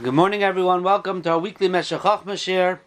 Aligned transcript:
Good 0.00 0.14
morning, 0.14 0.44
everyone. 0.44 0.84
Welcome 0.84 1.22
to 1.22 1.30
our 1.30 1.38
weekly 1.40 1.66
Meshech 1.66 2.02
Chochmah 2.02 2.38
share. 2.38 2.80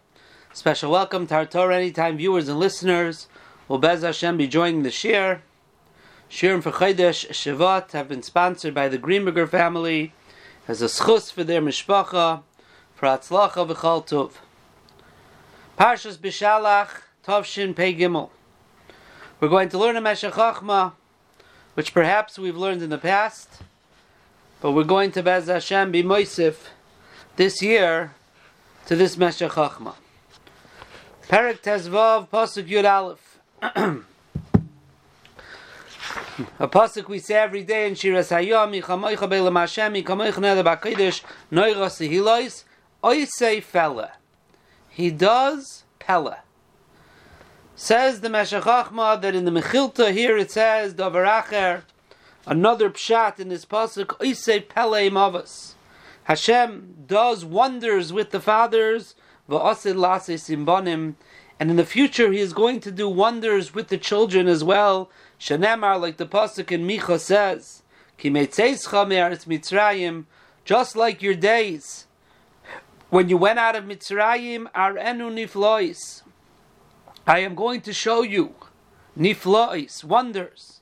Special 0.54 0.90
welcome 0.90 1.26
to 1.26 1.34
our 1.34 1.44
Torah 1.44 1.76
Anytime 1.76 2.16
viewers 2.16 2.48
and 2.48 2.58
listeners. 2.58 3.26
Will 3.68 3.76
Bez 3.76 4.00
Hashem 4.00 4.38
be 4.38 4.48
joining 4.48 4.82
the 4.82 4.90
share. 4.90 5.42
Shirim 6.30 6.62
for 6.62 6.70
Chodesh 6.70 7.28
Shavat 7.28 7.92
have 7.92 8.08
been 8.08 8.22
sponsored 8.22 8.72
by 8.72 8.88
the 8.88 8.96
Greenberger 8.96 9.46
family 9.46 10.14
as 10.66 10.80
a 10.80 10.86
schus 10.86 11.30
for 11.30 11.44
their 11.44 11.60
mishpacha 11.60 12.44
for 12.94 13.06
Atzlacha 13.06 13.68
v'chal 13.68 14.06
tov. 14.06 14.32
Parshas 15.78 16.16
Beshalach 16.16 17.02
Tovshin 17.26 17.76
Pei 17.76 17.94
Gimel. 17.94 18.30
We're 19.38 19.50
going 19.50 19.68
to 19.68 19.76
learn 19.76 19.96
a 19.96 20.00
Meshech 20.00 20.32
Chochmah, 20.32 20.92
which 21.74 21.92
perhaps 21.92 22.38
we've 22.38 22.56
learned 22.56 22.80
in 22.80 22.88
the 22.88 22.96
past, 22.96 23.60
but 24.62 24.72
we're 24.72 24.84
going 24.84 25.12
to 25.12 25.22
Bez 25.22 25.48
Hashem 25.48 25.90
be 25.90 26.02
Moisif 26.02 26.68
this 27.36 27.62
year 27.62 28.12
to 28.86 28.96
this 28.96 29.16
Meshech 29.16 29.52
Chochmah. 29.52 29.94
Perik 31.28 31.60
Tezvav 31.60 32.28
Pasuk 32.28 32.68
Yud 32.68 32.84
Aleph. 32.90 33.38
A 36.58 36.68
pasuk 36.68 37.08
we 37.08 37.18
say 37.18 37.34
every 37.34 37.62
day 37.62 37.86
in 37.86 37.94
Shiras 37.94 38.30
Hayom, 38.30 38.80
Yichamoicha 38.80 39.28
Beilam 39.30 39.58
Hashem, 39.58 39.94
Yichamoicha 39.94 40.34
Neder 40.34 40.64
BaKadosh, 40.64 41.22
Noira 41.50 41.88
Sehilois, 41.88 42.64
Oisei 43.02 43.62
Fella. 43.62 44.12
He 44.90 45.10
does 45.10 45.84
Pella. 45.98 46.38
Says 47.76 48.20
the 48.20 48.28
Meshech 48.28 48.64
Chochmah 48.64 49.20
that 49.22 49.34
in 49.34 49.44
the 49.44 49.50
Mechilta 49.50 50.12
here 50.12 50.36
it 50.36 50.50
says, 50.50 50.94
Doveracher, 50.94 51.82
another 52.46 52.90
pshat 52.90 53.40
in 53.40 53.48
this 53.48 53.64
pasuk, 53.64 54.18
Oisei 54.18 54.68
Pella 54.68 55.00
Imavas. 55.00 55.74
Hashem 56.24 57.04
does 57.06 57.44
wonders 57.44 58.12
with 58.12 58.30
the 58.30 58.40
fathers, 58.40 59.14
and 59.48 61.70
in 61.70 61.76
the 61.76 61.84
future 61.84 62.32
He 62.32 62.38
is 62.38 62.52
going 62.52 62.80
to 62.80 62.90
do 62.90 63.08
wonders 63.08 63.74
with 63.74 63.88
the 63.88 63.98
children 63.98 64.46
as 64.46 64.62
well. 64.62 65.10
Shanemar, 65.38 66.00
like 66.00 66.16
the 66.16 66.26
pasuk 66.26 66.70
in 66.70 66.86
Micha 66.86 67.18
says, 67.18 67.82
just 70.64 70.96
like 70.96 71.22
your 71.22 71.34
days 71.34 72.06
when 73.10 73.28
you 73.28 73.36
went 73.36 73.58
out 73.58 73.76
of 73.76 73.84
Mitzrayim, 73.84 74.68
are 74.74 74.96
enu 74.96 75.28
niflois. 75.28 76.22
I 77.26 77.40
am 77.40 77.54
going 77.54 77.80
to 77.82 77.92
show 77.92 78.22
you 78.22 78.54
niflois, 79.18 80.04
wonders. 80.04 80.80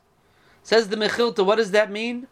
Says 0.62 0.88
the 0.88 0.96
Mechilta, 0.96 1.44
what 1.44 1.56
does 1.56 1.70
that 1.72 1.90
mean? 1.90 2.28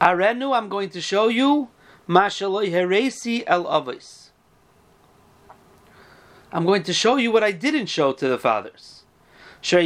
Arenu, 0.00 0.56
I'm 0.56 0.68
going 0.68 0.90
to 0.90 1.00
show 1.00 1.28
you 1.28 1.68
Mashaloi 2.08 2.70
Heresi. 2.70 3.44
I'm 6.50 6.64
going 6.64 6.82
to 6.84 6.92
show 6.94 7.16
you 7.16 7.30
what 7.30 7.44
I 7.44 7.52
didn't 7.52 7.86
show 7.86 8.12
to 8.14 8.28
the 8.28 8.38
fathers. 8.38 9.04
Because 9.60 9.82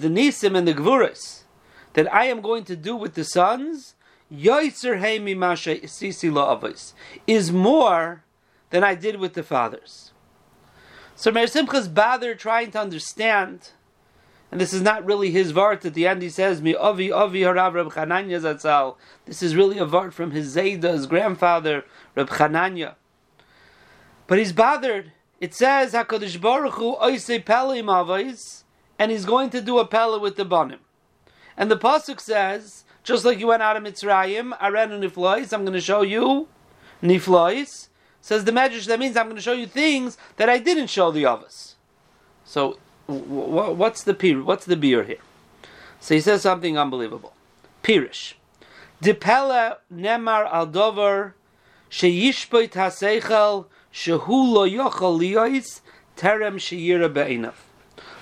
the 0.00 0.08
nisim 0.08 0.56
and 0.58 0.66
the 0.66 0.74
gvuras 0.74 1.42
that 1.92 2.12
I 2.12 2.24
am 2.24 2.40
going 2.40 2.64
to 2.64 2.74
do 2.74 2.96
with 2.96 3.14
the 3.14 3.24
sons 3.24 3.94
is 7.26 7.52
more 7.52 8.24
than 8.70 8.82
I 8.82 8.94
did 8.94 9.16
with 9.20 9.34
the 9.34 9.42
fathers. 9.42 10.12
So 11.14 11.30
Meir 11.30 11.46
bothered 11.88 12.38
trying 12.38 12.70
to 12.70 12.80
understand 12.80 13.70
and 14.52 14.60
this 14.60 14.74
is 14.74 14.82
not 14.82 15.04
really 15.06 15.30
his 15.30 15.50
vart. 15.50 15.84
At 15.86 15.94
the 15.94 16.06
end, 16.06 16.20
he 16.20 16.28
says, 16.28 16.60
"Mi 16.60 16.76
avi 16.76 17.10
avi 17.10 17.40
harav 17.40 17.72
Reb 17.72 17.86
Chananya 17.88 18.38
zatzal." 18.38 18.96
This 19.24 19.42
is 19.42 19.56
really 19.56 19.78
a 19.78 19.86
vart 19.86 20.12
from 20.12 20.30
his 20.30 20.54
zayda, 20.54 20.92
his 20.92 21.06
grandfather, 21.06 21.84
Reb 22.14 22.28
Chananya. 22.28 22.96
But 24.26 24.38
he's 24.38 24.52
bothered. 24.52 25.12
It 25.40 25.54
says 25.54 25.94
Hakadosh 25.94 26.38
Baruch 26.38 26.74
Hu 26.74 26.96
oisei 26.96 27.42
pelim 27.42 27.86
avos, 27.86 28.64
and 28.98 29.10
he's 29.10 29.24
going 29.24 29.48
to 29.50 29.62
do 29.62 29.78
a 29.78 29.86
pella 29.86 30.18
with 30.18 30.36
the 30.36 30.44
banim. 30.44 30.80
And 31.56 31.70
the 31.70 31.78
pasuk 31.78 32.20
says, 32.20 32.84
just 33.02 33.24
like 33.24 33.40
you 33.40 33.46
went 33.46 33.62
out 33.62 33.76
of 33.76 33.82
Mitzrayim, 33.82 34.56
arenu 34.58 35.02
niflois. 35.02 35.52
I'm 35.52 35.62
going 35.62 35.72
to 35.72 35.80
show 35.80 36.02
you 36.02 36.46
niflois. 37.02 37.88
Says 38.20 38.44
the 38.44 38.52
Medrash, 38.52 38.86
that 38.86 39.00
means 39.00 39.16
I'm 39.16 39.26
going 39.26 39.36
to 39.36 39.42
show 39.42 39.52
you 39.52 39.66
things 39.66 40.18
that 40.36 40.48
I 40.48 40.58
didn't 40.58 40.88
show 40.88 41.10
the 41.10 41.26
others. 41.26 41.76
So 42.44 42.78
what's 43.12 44.02
the 44.02 44.14
pir? 44.14 44.42
What's 44.42 44.64
the 44.64 44.76
beer 44.76 45.04
here? 45.04 45.18
So 46.00 46.14
he 46.14 46.20
says 46.20 46.42
something 46.42 46.76
unbelievable. 46.76 47.32
Pirish. 47.82 48.34
Dipela 49.02 49.78
nemar 49.92 50.46
al 50.52 50.66
dover 50.66 51.34
sheyishpoit 51.90 52.70
haseichel 52.70 53.66
shehu 53.92 54.28
lo 54.28 54.68
yochel 54.68 55.18
liyois 55.18 55.80
terem 56.16 56.56
sheyira 56.56 57.12
be'inav. 57.12 57.54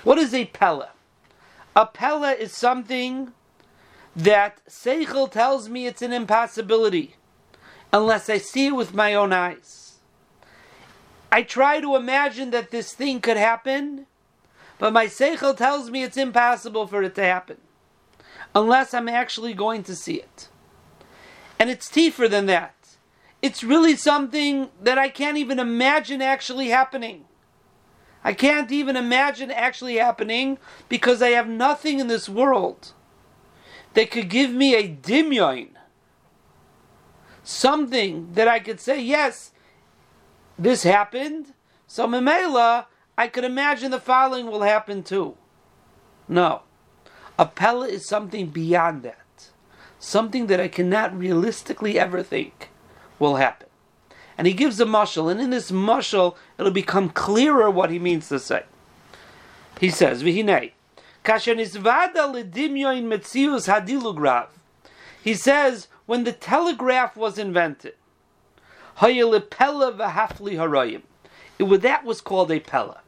What 0.03 0.17
is 0.17 0.33
a 0.33 0.45
pella? 0.45 0.89
A 1.75 1.85
pella 1.85 2.33
is 2.33 2.51
something 2.51 3.31
that 4.15 4.61
seichel 4.67 5.31
tells 5.31 5.69
me 5.69 5.85
it's 5.85 6.01
an 6.01 6.11
impossibility 6.11 7.15
unless 7.93 8.29
I 8.29 8.37
see 8.37 8.67
it 8.67 8.75
with 8.75 8.93
my 8.93 9.13
own 9.13 9.33
eyes. 9.33 9.99
I 11.31 11.43
try 11.43 11.79
to 11.79 11.95
imagine 11.95 12.51
that 12.51 12.71
this 12.71 12.93
thing 12.93 13.21
could 13.21 13.37
happen, 13.37 14.05
but 14.81 14.93
my 14.93 15.05
seichel 15.05 15.55
tells 15.55 15.91
me 15.91 16.01
it's 16.01 16.17
impossible 16.17 16.87
for 16.87 17.03
it 17.03 17.13
to 17.13 17.23
happen 17.23 17.57
unless 18.55 18.95
I'm 18.95 19.07
actually 19.07 19.53
going 19.53 19.83
to 19.83 19.95
see 19.95 20.15
it. 20.15 20.49
And 21.59 21.69
it's 21.69 21.87
deeper 21.87 22.27
than 22.27 22.47
that. 22.47 22.73
It's 23.43 23.63
really 23.63 23.95
something 23.95 24.69
that 24.81 24.97
I 24.97 25.07
can't 25.07 25.37
even 25.37 25.59
imagine 25.59 26.19
actually 26.19 26.69
happening. 26.69 27.25
I 28.23 28.33
can't 28.33 28.71
even 28.71 28.95
imagine 28.95 29.51
actually 29.51 29.97
happening 29.97 30.57
because 30.89 31.21
I 31.21 31.29
have 31.29 31.47
nothing 31.47 31.99
in 31.99 32.07
this 32.07 32.27
world 32.27 32.93
that 33.93 34.09
could 34.09 34.31
give 34.31 34.49
me 34.49 34.73
a 34.73 34.89
dimyon. 34.89 35.69
Something 37.43 38.33
that 38.33 38.47
I 38.47 38.57
could 38.57 38.79
say, 38.79 38.99
yes, 38.99 39.51
this 40.57 40.81
happened. 40.81 41.53
So 41.85 42.07
Memela, 42.07 42.87
I 43.21 43.27
could 43.27 43.43
imagine 43.43 43.91
the 43.91 43.99
following 43.99 44.47
will 44.47 44.63
happen 44.63 45.03
too. 45.03 45.37
No. 46.27 46.63
A 47.37 47.45
pella 47.45 47.87
is 47.87 48.03
something 48.07 48.47
beyond 48.47 49.03
that. 49.03 49.51
Something 49.99 50.47
that 50.47 50.59
I 50.59 50.67
cannot 50.67 51.15
realistically 51.15 51.99
ever 51.99 52.23
think 52.23 52.69
will 53.19 53.35
happen. 53.35 53.67
And 54.39 54.47
he 54.47 54.53
gives 54.53 54.79
a 54.79 54.85
mushal, 54.85 55.29
and 55.29 55.39
in 55.39 55.51
this 55.51 55.69
mushal, 55.69 56.35
it'll 56.57 56.71
become 56.71 57.11
clearer 57.11 57.69
what 57.69 57.91
he 57.91 57.99
means 57.99 58.27
to 58.29 58.39
say. 58.39 58.63
He 59.79 59.91
says, 59.91 60.23
Vihine, 60.23 60.71
He 65.23 65.33
says, 65.35 65.87
when 66.07 66.23
the 66.23 66.31
telegraph 66.31 67.15
was 67.15 67.37
invented, 67.37 67.93
it, 71.59 71.81
that 71.81 72.03
was 72.03 72.21
called 72.21 72.51
a 72.51 72.59
pella. 72.59 73.01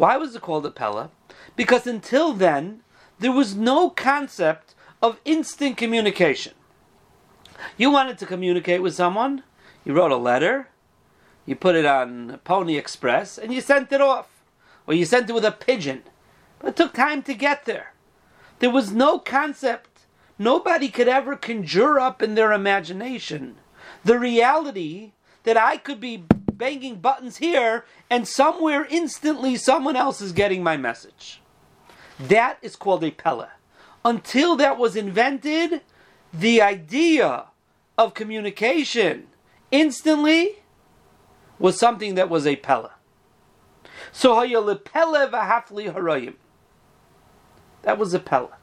Why 0.00 0.16
was 0.16 0.34
it 0.34 0.40
called 0.40 0.64
a 0.64 0.70
Pella? 0.70 1.10
Because 1.56 1.86
until 1.86 2.32
then, 2.32 2.80
there 3.18 3.32
was 3.32 3.54
no 3.54 3.90
concept 3.90 4.74
of 5.02 5.20
instant 5.26 5.76
communication. 5.76 6.54
You 7.76 7.90
wanted 7.90 8.16
to 8.16 8.24
communicate 8.24 8.80
with 8.80 8.94
someone, 8.94 9.42
you 9.84 9.92
wrote 9.92 10.10
a 10.10 10.16
letter, 10.16 10.68
you 11.44 11.54
put 11.54 11.74
it 11.74 11.84
on 11.84 12.40
Pony 12.44 12.78
Express, 12.78 13.36
and 13.36 13.52
you 13.52 13.60
sent 13.60 13.92
it 13.92 14.00
off. 14.00 14.42
Or 14.86 14.94
you 14.94 15.04
sent 15.04 15.28
it 15.28 15.34
with 15.34 15.44
a 15.44 15.52
pigeon. 15.52 16.04
But 16.60 16.68
it 16.68 16.76
took 16.76 16.94
time 16.94 17.22
to 17.24 17.34
get 17.34 17.66
there. 17.66 17.92
There 18.60 18.70
was 18.70 18.92
no 18.92 19.18
concept. 19.18 20.06
Nobody 20.38 20.88
could 20.88 21.08
ever 21.08 21.36
conjure 21.36 22.00
up 22.00 22.22
in 22.22 22.36
their 22.36 22.52
imagination 22.52 23.56
the 24.02 24.18
reality 24.18 25.12
that 25.42 25.58
I 25.58 25.76
could 25.76 26.00
be 26.00 26.24
banging 26.60 26.96
buttons 26.96 27.38
here, 27.38 27.84
and 28.08 28.28
somewhere 28.28 28.86
instantly 28.90 29.56
someone 29.56 29.96
else 29.96 30.20
is 30.20 30.30
getting 30.30 30.62
my 30.62 30.76
message. 30.76 31.40
That 32.20 32.58
is 32.62 32.76
called 32.76 33.02
a 33.02 33.10
pella. 33.10 33.50
Until 34.04 34.54
that 34.56 34.78
was 34.78 34.94
invented, 34.94 35.80
the 36.32 36.62
idea 36.62 37.46
of 37.98 38.14
communication 38.14 39.26
instantly 39.70 40.58
was 41.58 41.78
something 41.78 42.14
that 42.14 42.28
was 42.30 42.46
a 42.46 42.56
pella. 42.56 42.92
So 44.12 44.34
v'hafli 44.34 45.92
harayim. 45.92 46.34
That 47.82 47.98
was 47.98 48.14
a 48.14 48.20
pella. 48.20 48.56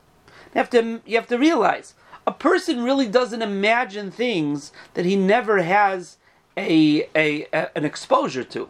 You 0.53 0.59
have 0.59 0.69
to 0.71 1.01
you 1.05 1.15
have 1.17 1.27
to 1.27 1.37
realize 1.37 1.95
a 2.25 2.31
person 2.31 2.83
really 2.83 3.07
doesn't 3.07 3.41
imagine 3.41 4.11
things 4.11 4.71
that 4.93 5.05
he 5.05 5.15
never 5.15 5.61
has 5.61 6.17
a, 6.57 7.07
a, 7.15 7.47
a, 7.53 7.77
an 7.77 7.85
exposure 7.85 8.43
to. 8.43 8.69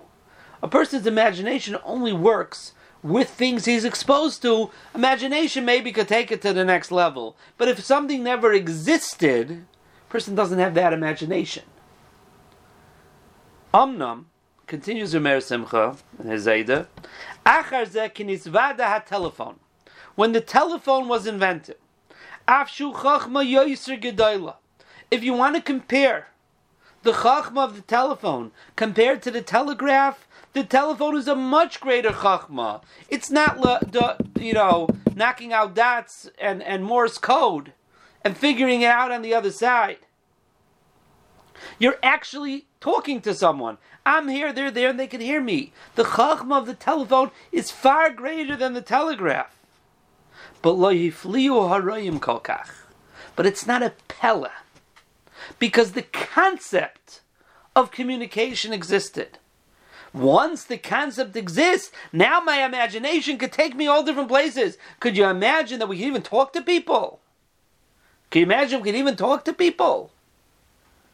A 0.61 0.67
person's 0.67 1.07
imagination 1.07 1.77
only 1.83 2.13
works 2.13 2.73
with 3.01 3.29
things 3.29 3.65
he's 3.65 3.85
exposed 3.85 4.41
to, 4.41 4.69
imagination 4.93 5.63
maybe 5.63 5.91
could 5.91 6.07
take 6.07 6.31
it 6.31 6.41
to 6.41 6.51
the 6.51 6.65
next 6.65 6.91
level. 6.91 7.37
But 7.57 7.67
if 7.69 7.83
something 7.83 8.23
never 8.23 8.53
existed, 8.53 9.65
person 10.09 10.35
doesn't 10.35 10.59
have 10.59 10.73
that 10.73 10.93
imagination. 10.93 11.63
Omnam 13.73 14.25
continues 14.65 15.13
Umer 15.13 15.41
Simcha 15.41 15.95
in 16.19 16.27
his 16.29 16.45
Zayda, 16.45 16.87
Achar 17.45 17.85
ze 17.85 18.09
telephone. 19.05 19.59
When 20.15 20.31
the 20.31 20.41
telephone 20.41 21.07
was 21.07 21.27
invented. 21.27 21.77
If 22.49 22.79
you 25.23 25.33
want 25.33 25.55
to 25.55 25.61
compare 25.61 26.27
the 27.03 27.11
chachma 27.11 27.63
of 27.63 27.75
the 27.75 27.81
telephone 27.81 28.51
compared 28.75 29.21
to 29.23 29.31
the 29.31 29.41
telegraph, 29.41 30.27
the 30.53 30.63
telephone 30.63 31.15
is 31.17 31.27
a 31.27 31.35
much 31.35 31.79
greater 31.79 32.09
chachma. 32.09 32.81
It's 33.09 33.29
not, 33.29 33.57
you 34.39 34.53
know, 34.53 34.89
knocking 35.15 35.53
out 35.53 35.75
dots 35.75 36.29
and, 36.39 36.63
and 36.63 36.83
Morse 36.83 37.17
code 37.17 37.73
and 38.23 38.35
figuring 38.35 38.81
it 38.81 38.87
out 38.87 39.11
on 39.11 39.21
the 39.21 39.33
other 39.33 39.51
side. 39.51 39.99
You're 41.79 41.99
actually 42.03 42.65
talking 42.79 43.21
to 43.21 43.33
someone. 43.33 43.77
I'm 44.05 44.27
here, 44.27 44.53
they're 44.53 44.71
there, 44.71 44.89
and 44.89 44.99
they 44.99 45.07
can 45.07 45.21
hear 45.21 45.41
me. 45.41 45.73
The 45.95 46.03
chachma 46.03 46.57
of 46.57 46.65
the 46.65 46.73
telephone 46.73 47.31
is 47.51 47.71
far 47.71 48.09
greater 48.09 48.55
than 48.55 48.73
the 48.73 48.81
telegraph. 48.81 49.57
But 50.61 50.71
lo 50.71 50.93
yifliu 50.93 51.69
harayim 51.69 52.19
kolkach. 52.19 52.69
But 53.35 53.45
it's 53.45 53.67
not 53.67 53.83
a 53.83 53.93
pella. 54.07 54.51
Because 55.59 55.91
the 55.91 56.03
concept 56.03 57.21
of 57.75 57.91
communication 57.91 58.73
existed. 58.73 59.37
Once 60.13 60.63
the 60.63 60.77
concept 60.77 61.35
exists, 61.35 61.91
now 62.11 62.39
my 62.39 62.65
imagination 62.65 63.37
could 63.37 63.51
take 63.51 63.75
me 63.75 63.87
all 63.87 64.03
different 64.03 64.29
places. 64.29 64.77
Could 64.99 65.17
you 65.17 65.25
imagine 65.25 65.79
that 65.79 65.87
we 65.87 65.97
could 65.97 66.07
even 66.07 66.21
talk 66.23 66.53
to 66.53 66.61
people? 66.61 67.19
Can 68.29 68.39
you 68.39 68.45
imagine 68.45 68.81
we 68.81 68.91
could 68.91 68.99
even 68.99 69.15
talk 69.15 69.45
to 69.45 69.53
people? 69.53 70.11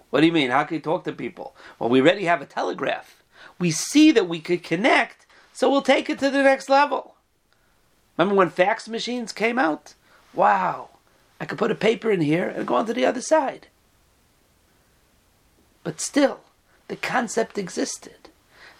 What 0.09 0.21
do 0.21 0.27
you 0.27 0.31
mean? 0.31 0.51
How 0.51 0.63
can 0.63 0.75
you 0.75 0.81
talk 0.81 1.03
to 1.05 1.11
people? 1.11 1.55
Well, 1.79 1.89
we 1.89 1.99
already 1.99 2.25
have 2.25 2.41
a 2.41 2.45
telegraph. 2.45 3.23
We 3.59 3.71
see 3.71 4.11
that 4.11 4.29
we 4.29 4.39
could 4.39 4.63
connect, 4.63 5.25
so 5.51 5.69
we'll 5.69 5.81
take 5.81 6.09
it 6.09 6.19
to 6.19 6.29
the 6.29 6.43
next 6.43 6.69
level. 6.69 7.15
Remember 8.17 8.35
when 8.35 8.49
fax 8.49 8.87
machines 8.87 9.31
came 9.33 9.57
out? 9.57 9.95
Wow, 10.33 10.89
I 11.39 11.45
could 11.45 11.57
put 11.57 11.71
a 11.71 11.75
paper 11.75 12.11
in 12.11 12.21
here 12.21 12.47
and 12.47 12.67
go 12.67 12.75
on 12.75 12.85
to 12.85 12.93
the 12.93 13.05
other 13.05 13.21
side. 13.21 13.67
But 15.83 15.99
still, 15.99 16.39
the 16.87 16.95
concept 16.95 17.57
existed. 17.57 18.29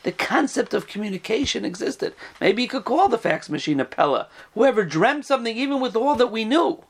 The 0.04 0.12
concept 0.12 0.74
of 0.74 0.88
communication 0.88 1.64
existed. 1.64 2.14
Maybe 2.42 2.64
you 2.64 2.68
could 2.68 2.84
call 2.84 3.08
the 3.08 3.18
fax 3.18 3.50
machine 3.50 3.80
a 3.80 3.86
Pella. 3.86 4.28
Whoever 4.54 4.84
dreamt 4.84 5.26
something, 5.26 5.56
even 5.56 5.80
with 5.80 5.96
all 5.96 6.16
that 6.16 6.28
we 6.28 6.44
knew. 6.44 6.84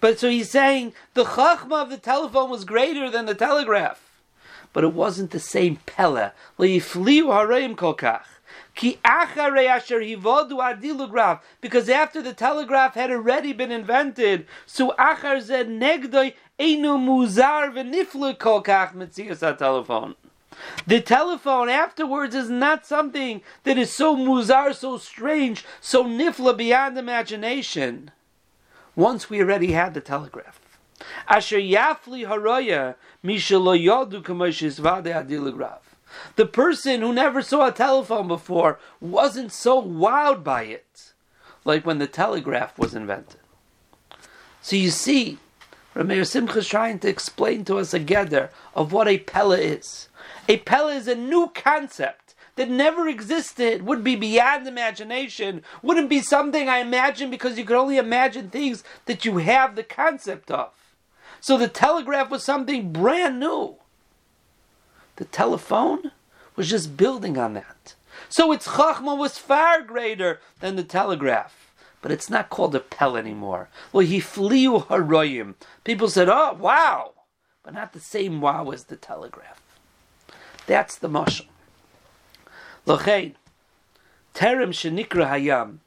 But 0.00 0.18
so 0.18 0.28
he's 0.28 0.50
saying 0.50 0.94
the 1.14 1.24
chachma 1.24 1.82
of 1.82 1.90
the 1.90 1.98
telephone 1.98 2.50
was 2.50 2.64
greater 2.64 3.08
than 3.08 3.26
the 3.26 3.36
telegraph. 3.36 4.10
But 4.72 4.82
it 4.82 4.92
wasn't 4.92 5.30
the 5.30 5.38
same 5.38 5.76
pella. 5.86 6.32
Because 6.58 7.08
after 11.88 12.22
the 12.22 12.34
telegraph 12.34 12.94
had 12.94 13.10
already 13.10 13.52
been 13.52 13.70
invented, 13.70 14.46
so 14.66 14.92
negdoi 14.98 16.34
einu 16.62 16.96
muzar 16.96 17.72
v'nifle 17.74 18.38
telephone. 19.58 20.14
The 20.86 21.00
telephone 21.00 21.68
afterwards 21.68 22.34
is 22.34 22.48
not 22.50 22.86
something 22.86 23.42
that 23.64 23.78
is 23.78 23.90
so 23.90 24.16
muzar, 24.16 24.74
so 24.74 24.98
strange, 24.98 25.64
so 25.80 26.04
nifla 26.04 26.56
beyond 26.56 26.96
imagination 26.96 28.10
once 28.94 29.28
we 29.28 29.40
already 29.40 29.72
had 29.72 29.94
the 29.94 30.00
telegraph. 30.00 30.60
Asher 31.26 31.58
yafli 31.58 32.26
haroya. 32.26 32.94
The 36.36 36.46
person 36.46 37.00
who 37.00 37.12
never 37.12 37.42
saw 37.42 37.66
a 37.68 37.72
telephone 37.72 38.28
before 38.28 38.78
wasn't 39.00 39.52
so 39.52 39.82
wowed 39.82 40.44
by 40.44 40.64
it, 40.64 41.12
like 41.64 41.86
when 41.86 41.98
the 41.98 42.06
telegraph 42.06 42.78
was 42.78 42.94
invented. 42.94 43.40
So 44.60 44.76
you 44.76 44.90
see, 44.90 45.38
Rameir 45.94 46.26
Simcha 46.26 46.58
is 46.58 46.68
trying 46.68 46.98
to 47.00 47.08
explain 47.08 47.64
to 47.66 47.78
us 47.78 47.92
a 47.92 47.98
gather 47.98 48.50
of 48.74 48.92
what 48.92 49.08
a 49.08 49.18
pella 49.18 49.58
is. 49.58 50.08
A 50.48 50.58
pella 50.58 50.94
is 50.94 51.06
a 51.06 51.14
new 51.14 51.50
concept 51.54 52.34
that 52.56 52.70
never 52.70 53.08
existed, 53.08 53.82
would 53.82 54.04
be 54.04 54.16
beyond 54.16 54.66
imagination, 54.66 55.62
wouldn't 55.82 56.10
be 56.10 56.20
something 56.20 56.68
I 56.68 56.78
imagine 56.78 57.30
because 57.30 57.58
you 57.58 57.64
could 57.64 57.76
only 57.76 57.98
imagine 57.98 58.50
things 58.50 58.84
that 59.06 59.24
you 59.24 59.38
have 59.38 59.74
the 59.74 59.82
concept 59.82 60.50
of. 60.50 60.70
So 61.40 61.56
the 61.56 61.68
telegraph 61.68 62.30
was 62.30 62.44
something 62.44 62.92
brand 62.92 63.40
new. 63.40 63.76
The 65.16 65.24
telephone 65.26 66.12
was 66.56 66.70
just 66.70 66.96
building 66.96 67.36
on 67.36 67.54
that. 67.54 67.94
So 68.28 68.52
its 68.52 68.68
chachma 68.68 69.16
was 69.16 69.38
far 69.38 69.82
greater 69.82 70.40
than 70.60 70.76
the 70.76 70.84
telegraph. 70.84 71.61
But 72.02 72.10
it's 72.12 72.28
not 72.28 72.50
called 72.50 72.74
a 72.74 72.80
pel 72.80 73.16
anymore. 73.16 73.68
Well, 73.92 74.04
he 74.04 74.20
flew 74.20 74.80
haroyim. 74.80 75.54
People 75.84 76.08
said, 76.08 76.28
oh, 76.28 76.54
wow. 76.58 77.12
But 77.62 77.74
not 77.74 77.92
the 77.92 78.00
same 78.00 78.40
wow 78.40 78.70
as 78.70 78.84
the 78.84 78.96
telegraph. 78.96 79.62
That's 80.66 80.96
the 80.96 81.08
mushal. 81.08 81.46
Lochein, 82.86 83.34
terem 84.34 84.70
shenikra 84.70 85.28
hayam, 85.30 85.78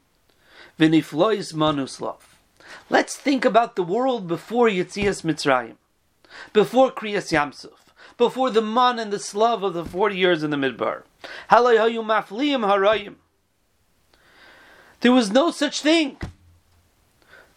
v'niflois 0.78 1.52
manuslav. 1.52 2.20
Let's 2.88 3.16
think 3.16 3.44
about 3.44 3.76
the 3.76 3.82
world 3.82 4.26
before 4.26 4.68
Yitzias 4.68 5.22
Mitzrayim, 5.22 5.76
before 6.52 6.90
Kriyas 6.90 7.30
Yamsuf, 7.32 7.92
before 8.16 8.50
the 8.50 8.62
man 8.62 8.98
and 8.98 9.12
the 9.12 9.18
slav 9.18 9.62
of 9.62 9.74
the 9.74 9.84
40 9.84 10.16
years 10.16 10.42
in 10.42 10.50
the 10.50 10.56
Midbar. 10.56 11.02
There 15.06 15.12
was 15.12 15.30
no 15.30 15.52
such 15.52 15.82
thing. 15.82 16.16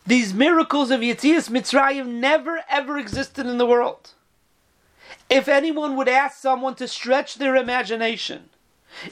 These 0.06 0.36
miracles 0.36 0.92
of 0.92 1.02
Yitzias 1.02 1.50
Mitzrayim 1.50 2.20
never 2.20 2.60
ever 2.70 3.00
existed 3.00 3.48
in 3.48 3.58
the 3.58 3.66
world. 3.66 4.12
If 5.32 5.48
anyone 5.48 5.96
would 5.96 6.08
ask 6.08 6.38
someone 6.38 6.76
to 6.76 6.88
stretch 6.88 7.40
their 7.40 7.56
imagination, 7.56 8.52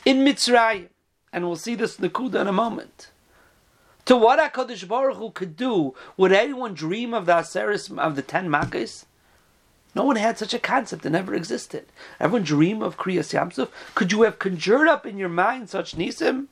in 0.06 0.18
Mitzrayim, 0.18 0.90
and 1.34 1.48
we'll 1.48 1.56
see 1.56 1.74
this 1.74 1.98
Nakuda 1.98 2.42
in 2.42 2.48
a 2.48 2.52
moment. 2.52 3.10
To 4.06 4.16
what 4.16 4.38
HaKadosh 4.38 4.88
Baruch 4.88 5.18
Hu 5.18 5.32
could 5.32 5.56
do, 5.56 5.96
would 6.16 6.32
anyone 6.32 6.76
dream 6.76 7.16
of 7.16 7.26
the 7.26 7.38
Aseris, 7.38 7.98
of 7.98 8.16
the 8.16 8.22
ten 8.22 8.50
Makkahs? 8.50 9.06
No 9.96 10.04
one 10.04 10.18
had 10.18 10.38
such 10.38 10.54
a 10.54 10.60
concept, 10.60 11.08
it 11.08 11.10
never 11.10 11.34
existed. 11.34 11.88
Everyone 12.20 12.44
dream 12.44 12.84
of 12.84 12.98
Kriyas 12.98 13.34
Yamsuf? 13.34 13.70
Could 13.96 14.12
you 14.12 14.22
have 14.22 14.38
conjured 14.38 14.88
up 14.88 15.08
in 15.08 15.18
your 15.18 15.28
mind 15.28 15.72
such 15.72 15.96
Nisim? 15.96 16.50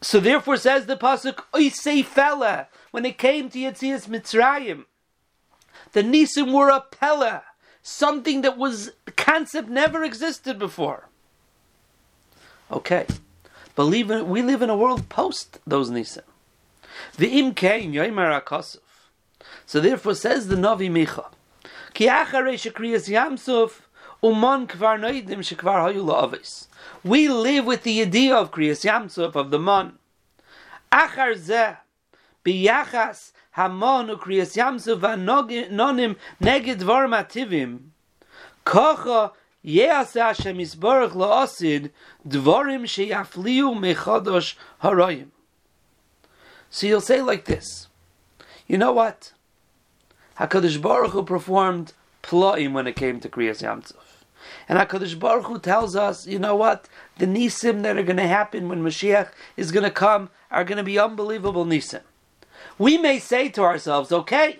So 0.00 0.20
therefore 0.20 0.56
says 0.56 0.86
the 0.86 0.96
Pasuk, 0.96 1.42
Oisei 1.52 2.04
fella, 2.04 2.68
when 2.90 3.04
it 3.04 3.18
came 3.18 3.50
to 3.50 3.58
Yetzias 3.58 4.08
Mitzrayim, 4.08 4.84
the 5.92 6.02
Nisim 6.02 6.52
were 6.52 6.68
a 6.68 6.80
Pella 6.80 7.42
something 7.88 8.42
that 8.42 8.58
was 8.58 8.90
concept 9.16 9.68
never 9.68 10.04
existed 10.04 10.58
before. 10.58 11.08
Okay, 12.70 13.06
believe 13.74 14.10
it, 14.10 14.26
we 14.26 14.42
live 14.42 14.60
in 14.60 14.68
a 14.68 14.76
world 14.76 15.08
post 15.08 15.58
those 15.66 15.90
nisim. 15.90 16.22
The 17.16 17.40
imkein 17.40 17.92
yoimar 17.92 18.42
akosov. 18.42 18.80
So 19.64 19.80
therefore 19.80 20.14
says 20.14 20.48
the 20.48 20.56
Navi 20.56 20.90
Micha, 20.90 21.32
ki 21.94 22.08
acharei 22.08 22.56
shekriyas 22.56 23.08
yamsuf 23.08 23.80
umon 24.22 24.66
kvar 24.66 24.98
noidim 24.98 25.40
shekvar 25.40 25.80
hayu 25.82 26.04
la'avis. 26.04 26.66
We 27.04 27.28
live 27.28 27.64
with 27.66 27.82
the 27.82 28.02
idea 28.02 28.34
of 28.34 28.50
kriyas 28.50 28.84
yamsuf 28.84 29.34
of 29.34 29.50
the 29.50 29.58
mon. 29.58 29.98
Achar 30.90 31.34
zeh 31.34 31.76
biyachas 32.44 33.32
hamon 33.52 34.08
ukriyas 34.08 34.56
yamsu 34.56 34.98
v'anonim 34.98 36.16
neged 36.40 36.78
dvarim 36.78 37.14
ativim, 37.16 37.90
kocha 38.64 39.32
yease 39.64 40.20
Hashem 40.20 40.58
yisborach 40.58 41.12
la'asid 41.12 41.90
dvarim 42.26 42.84
sheyafliu 42.84 43.74
mechadosh 43.78 44.54
harayim. 44.82 45.28
So 46.70 46.86
you'll 46.86 47.00
say 47.00 47.22
like 47.22 47.46
this, 47.46 47.88
you 48.66 48.76
know 48.76 48.92
what? 48.92 49.32
HaKadosh 50.38 50.80
Baruch 50.80 51.12
Hu 51.12 51.22
performed 51.24 51.94
pla'im 52.22 52.72
when 52.72 52.86
it 52.86 52.94
came 52.94 53.20
to 53.20 53.28
Kriyas 53.28 53.62
Yamsuf. 53.62 54.07
And 54.68 54.78
HaKadosh 54.78 55.18
Baruch 55.18 55.46
Hu 55.46 55.58
tells 55.58 55.96
us, 55.96 56.26
you 56.26 56.38
know 56.38 56.56
what? 56.56 56.88
The 57.18 57.26
nisim 57.26 57.82
that 57.82 57.96
are 57.96 58.02
going 58.02 58.16
to 58.16 58.26
happen 58.26 58.68
when 58.68 58.82
Mashiach 58.82 59.30
is 59.56 59.72
going 59.72 59.84
to 59.84 59.90
come 59.90 60.30
are 60.50 60.64
going 60.64 60.78
to 60.78 60.84
be 60.84 60.98
unbelievable 60.98 61.64
nisim 61.64 62.02
we 62.78 62.96
may 62.96 63.18
say 63.18 63.48
to 63.50 63.62
ourselves, 63.62 64.12
okay, 64.12 64.58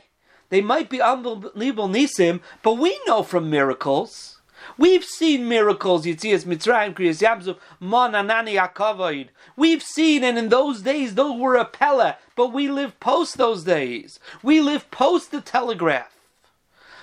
they 0.51 0.61
might 0.61 0.91
be 0.91 1.01
unbelievable 1.01 1.89
nisim, 1.89 2.41
but 2.63 2.75
we 2.75 2.99
know 3.07 3.23
from 3.23 3.51
miracles, 3.51 4.35
We've 4.77 5.05
seen 5.05 5.49
miracles, 5.49 6.05
Yitzias 6.05 6.45
Mitzrayim, 6.45 6.93
Kriyas 6.95 7.23
Yamsuf, 7.23 7.59
Mon 7.81 8.13
Anani 8.13 8.61
Akavoid. 8.61 9.29
We've 9.57 9.83
seen, 9.83 10.23
and 10.23 10.37
in 10.37 10.51
those 10.51 10.83
days, 10.83 11.15
those 11.15 11.41
were 11.41 11.55
a 11.55 11.65
pella, 11.65 12.19
but 12.37 12.53
we 12.53 12.69
live 12.69 12.99
post 13.01 13.39
those 13.39 13.65
days. 13.65 14.21
We 14.43 14.61
live 14.61 14.91
post 14.91 15.31
the 15.31 15.41
telegraph. 15.41 16.18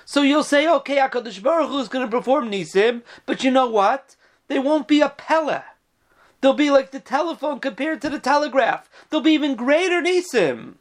So 0.08 0.22
you'll 0.22 0.44
say, 0.44 0.68
okay, 0.68 0.98
HaKadosh 0.98 1.42
Baruch 1.42 1.68
Hu 1.68 1.80
is 1.80 1.88
going 1.88 2.06
to 2.06 2.16
perform 2.16 2.48
Nisim, 2.48 3.02
but 3.26 3.42
you 3.42 3.50
know 3.50 3.68
what? 3.68 4.14
They 4.46 4.60
won't 4.60 4.86
be 4.86 5.00
a 5.00 5.08
pella. 5.08 5.64
They'll 6.40 6.54
be 6.54 6.70
like 6.70 6.92
the 6.92 7.00
telephone 7.00 7.58
compared 7.58 8.00
to 8.02 8.08
the 8.08 8.20
telegraph. 8.20 8.88
They'll 9.10 9.20
be 9.20 9.32
even 9.32 9.56
greater 9.56 10.00
Nisim. 10.00 10.74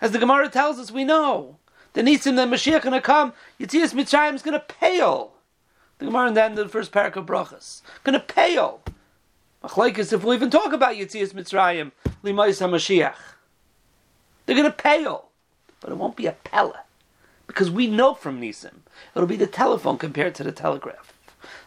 As 0.00 0.12
the 0.12 0.18
Gemara 0.18 0.48
tells 0.48 0.78
us, 0.78 0.90
we 0.90 1.04
know. 1.04 1.58
The 1.92 2.00
Nisim 2.00 2.36
that 2.36 2.48
Mashiach 2.48 2.78
is 2.78 2.82
going 2.82 2.94
to 2.94 3.02
come, 3.02 3.34
Yitzias 3.60 3.92
Mitzrayim 3.92 4.34
is 4.34 4.40
going 4.40 4.58
to 4.58 4.64
pale. 4.66 5.34
The 5.98 6.06
Gemara 6.06 6.28
in 6.28 6.34
the 6.34 6.42
end 6.42 6.58
of 6.58 6.64
the 6.64 6.72
first 6.72 6.90
parak 6.90 7.16
of 7.16 7.26
Brachas. 7.26 7.82
Going 8.02 8.18
to 8.18 8.24
pale. 8.24 8.80
Machlaikis, 9.62 10.14
if 10.14 10.24
we 10.24 10.34
even 10.34 10.48
talk 10.48 10.72
about 10.72 10.94
Yitzias 10.94 11.34
Mitzrayim, 11.34 11.92
Limais 12.24 12.66
HaMashiach. 12.66 13.14
They're 14.46 14.56
going 14.56 14.70
to 14.70 14.74
pale. 14.74 15.26
But 15.80 15.90
it 15.90 15.98
won't 15.98 16.16
be 16.16 16.24
a 16.24 16.32
pella. 16.32 16.84
Because 17.50 17.68
we 17.68 17.88
know 17.88 18.14
from 18.14 18.40
Nisim, 18.40 18.82
it'll 19.12 19.26
be 19.26 19.34
the 19.34 19.48
telephone 19.48 19.98
compared 19.98 20.36
to 20.36 20.44
the 20.44 20.52
telegraph. 20.52 21.12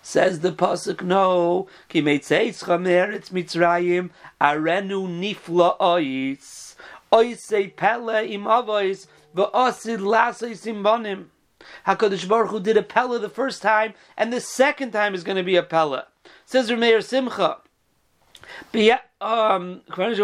Says 0.01 0.39
the 0.39 0.53
pasuk, 0.53 1.01
no. 1.01 1.67
Ki 1.89 2.01
chamer 2.01 3.11
it's 3.11 3.31
Mitzrayim 3.31 4.09
arenu 4.39 5.09
nifla 5.09 5.77
ois 5.81 6.75
oisei 7.11 7.75
pele 7.75 8.25
im 8.31 8.45
avois 8.45 9.07
v'osid 9.35 9.99
laseis 9.99 10.65
im 10.65 10.85
bonim. 10.85 11.25
Hakadosh 11.85 12.29
Baruch 12.29 12.51
Hu 12.51 12.61
did 12.61 12.77
a 12.77 12.81
pella 12.81 13.19
the 13.19 13.27
first 13.27 13.61
time, 13.61 13.93
and 14.15 14.31
the 14.31 14.39
second 14.39 14.91
time 14.91 15.13
is 15.13 15.25
going 15.25 15.35
to 15.35 15.43
be 15.43 15.57
a 15.57 15.63
pella. 15.63 16.07
Says 16.45 16.69
Rameir 16.69 17.03
Simcha 17.03 17.57
um 19.23 19.81
kocha 19.89 20.17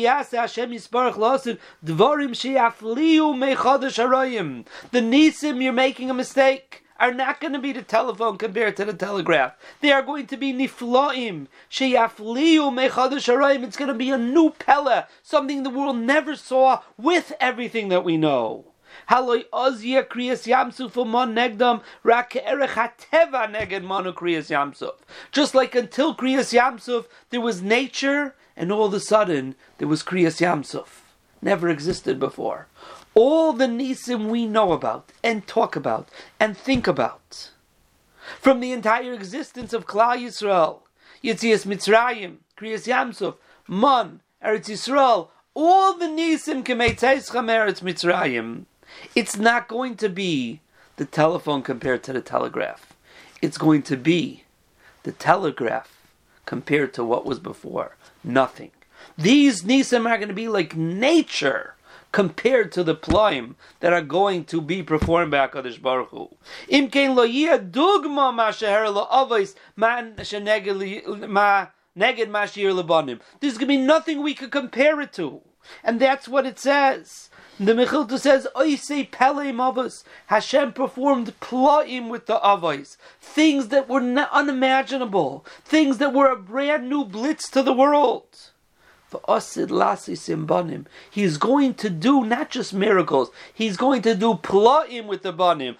yase 0.00 0.32
Hashem 0.32 0.72
yisparach 0.72 1.14
losin 1.14 1.58
dvorim 1.84 2.34
she'afliu 2.34 3.34
mechodesh 3.34 4.02
harayim. 4.02 4.66
The 4.90 5.00
nisim 5.00 5.62
you're 5.62 5.72
making 5.72 6.10
a 6.10 6.14
mistake 6.14 6.82
are 6.98 7.14
not 7.14 7.40
going 7.40 7.52
to 7.52 7.60
be 7.60 7.72
the 7.72 7.82
telephone 7.82 8.36
compared 8.36 8.76
to 8.76 8.84
the 8.84 8.92
telegraph. 8.92 9.52
They 9.80 9.92
are 9.92 10.02
going 10.02 10.26
to 10.26 10.36
be 10.36 10.52
niflaim 10.52 11.46
sheyafliu 11.70 12.72
mechodesh 12.72 13.32
harayim. 13.32 13.62
It's 13.62 13.76
going 13.76 13.88
to 13.88 13.94
be 13.94 14.10
a 14.10 14.18
new 14.18 14.50
pella, 14.50 15.06
something 15.22 15.62
the 15.62 15.70
world 15.70 15.98
never 15.98 16.34
saw 16.34 16.82
with 16.98 17.32
everything 17.38 17.90
that 17.90 18.04
we 18.04 18.16
know. 18.16 18.73
Haloi 19.10 19.44
ozia 19.52 20.04
kriyas 20.04 20.46
yamsuf 20.46 21.06
mon 21.06 21.34
negdam 21.34 21.82
rak 22.02 22.34
erech 22.36 22.70
hateva 22.70 23.50
neged 23.50 23.82
monu 23.82 24.12
kriyas 24.14 24.50
yamsuf. 24.50 24.94
Just 25.32 25.54
like 25.54 25.74
until 25.74 26.14
kriyas 26.14 26.52
yamsuf, 26.52 27.06
there 27.30 27.40
was 27.40 27.62
nature, 27.62 28.34
and 28.56 28.72
all 28.72 28.86
of 28.86 28.94
a 28.94 29.00
sudden 29.00 29.54
there 29.78 29.88
was 29.88 30.02
kriyas 30.02 30.40
yamsuf. 30.40 31.02
Never 31.42 31.68
existed 31.68 32.18
before. 32.18 32.68
All 33.14 33.52
the 33.52 33.66
nisim 33.66 34.28
we 34.28 34.46
know 34.46 34.72
about 34.72 35.12
and 35.22 35.46
talk 35.46 35.76
about 35.76 36.08
and 36.40 36.56
think 36.56 36.86
about, 36.86 37.50
from 38.40 38.60
the 38.60 38.72
entire 38.72 39.12
existence 39.12 39.72
of 39.72 39.86
Klal 39.86 40.18
Yisrael, 40.18 40.80
Yitzias 41.22 41.66
Mitzrayim, 41.66 42.38
Kriyas 42.58 42.88
Yamsuf, 42.88 43.36
Mon, 43.68 44.20
Eretz 44.44 44.68
Yisrael, 44.68 45.28
all 45.54 45.96
the 45.96 46.06
nisim 46.06 46.64
kemeitzeis 46.64 47.30
chameretz 47.30 47.82
Mitzrayim 47.82 48.64
it's 49.14 49.36
not 49.36 49.68
going 49.68 49.96
to 49.96 50.08
be 50.08 50.60
the 50.96 51.04
telephone 51.04 51.62
compared 51.62 52.02
to 52.04 52.12
the 52.12 52.20
telegraph. 52.20 52.94
It's 53.42 53.58
going 53.58 53.82
to 53.82 53.96
be 53.96 54.44
the 55.02 55.12
telegraph 55.12 56.00
compared 56.46 56.94
to 56.94 57.04
what 57.04 57.24
was 57.24 57.38
before. 57.38 57.96
Nothing. 58.22 58.70
These 59.16 59.62
nisim 59.62 60.08
are 60.08 60.16
going 60.16 60.28
to 60.28 60.34
be 60.34 60.48
like 60.48 60.76
nature 60.76 61.74
compared 62.12 62.70
to 62.70 62.84
the 62.84 62.94
ploim 62.94 63.56
that 63.80 63.92
are 63.92 64.00
going 64.00 64.44
to 64.44 64.60
be 64.60 64.82
performed 64.82 65.32
by 65.32 65.48
Hakadosh 65.48 65.82
Baruch 65.82 66.10
Hu. 66.10 66.30
Im 66.68 66.88
kein 66.88 67.14
lo 67.14 67.26
dugma 67.26 68.32
ma 68.32 68.50
sheher 68.50 68.92
lo 68.92 69.06
avos 69.06 69.54
man 69.76 70.14
sheneged 70.16 71.28
ma 71.28 71.66
neged 71.98 72.30
ma 72.30 72.44
lebanim. 72.44 73.20
There's 73.40 73.54
going 73.54 73.66
to 73.66 73.66
be 73.66 73.76
nothing 73.76 74.22
we 74.22 74.34
could 74.34 74.52
compare 74.52 75.00
it 75.00 75.12
to, 75.14 75.40
and 75.82 76.00
that's 76.00 76.28
what 76.28 76.46
it 76.46 76.58
says. 76.58 77.30
The 77.60 77.72
Mechilta 77.72 78.18
says, 78.18 78.48
Oisei 78.56 79.08
Pele 79.08 79.52
Mavos. 79.52 80.02
Hashem 80.26 80.72
performed 80.72 81.38
pla'im 81.40 82.08
with 82.08 82.26
the 82.26 82.40
Avos. 82.40 82.96
Things 83.20 83.68
that 83.68 83.88
were 83.88 84.00
unimaginable. 84.00 85.46
Things 85.64 85.98
that 85.98 86.12
were 86.12 86.30
a 86.30 86.36
brand 86.36 86.88
new 86.88 87.04
blitz 87.04 87.48
to 87.50 87.62
the 87.62 87.72
world. 87.72 88.50
He's 91.10 91.36
going 91.38 91.74
to 91.74 91.90
do 91.90 92.24
not 92.24 92.50
just 92.50 92.74
miracles, 92.74 93.30
he's 93.52 93.76
going 93.76 94.02
to 94.02 94.14
do 94.14 94.34
pla'im 94.34 95.06
with 95.06 95.22
the 95.22 95.32
banim. 95.32 95.76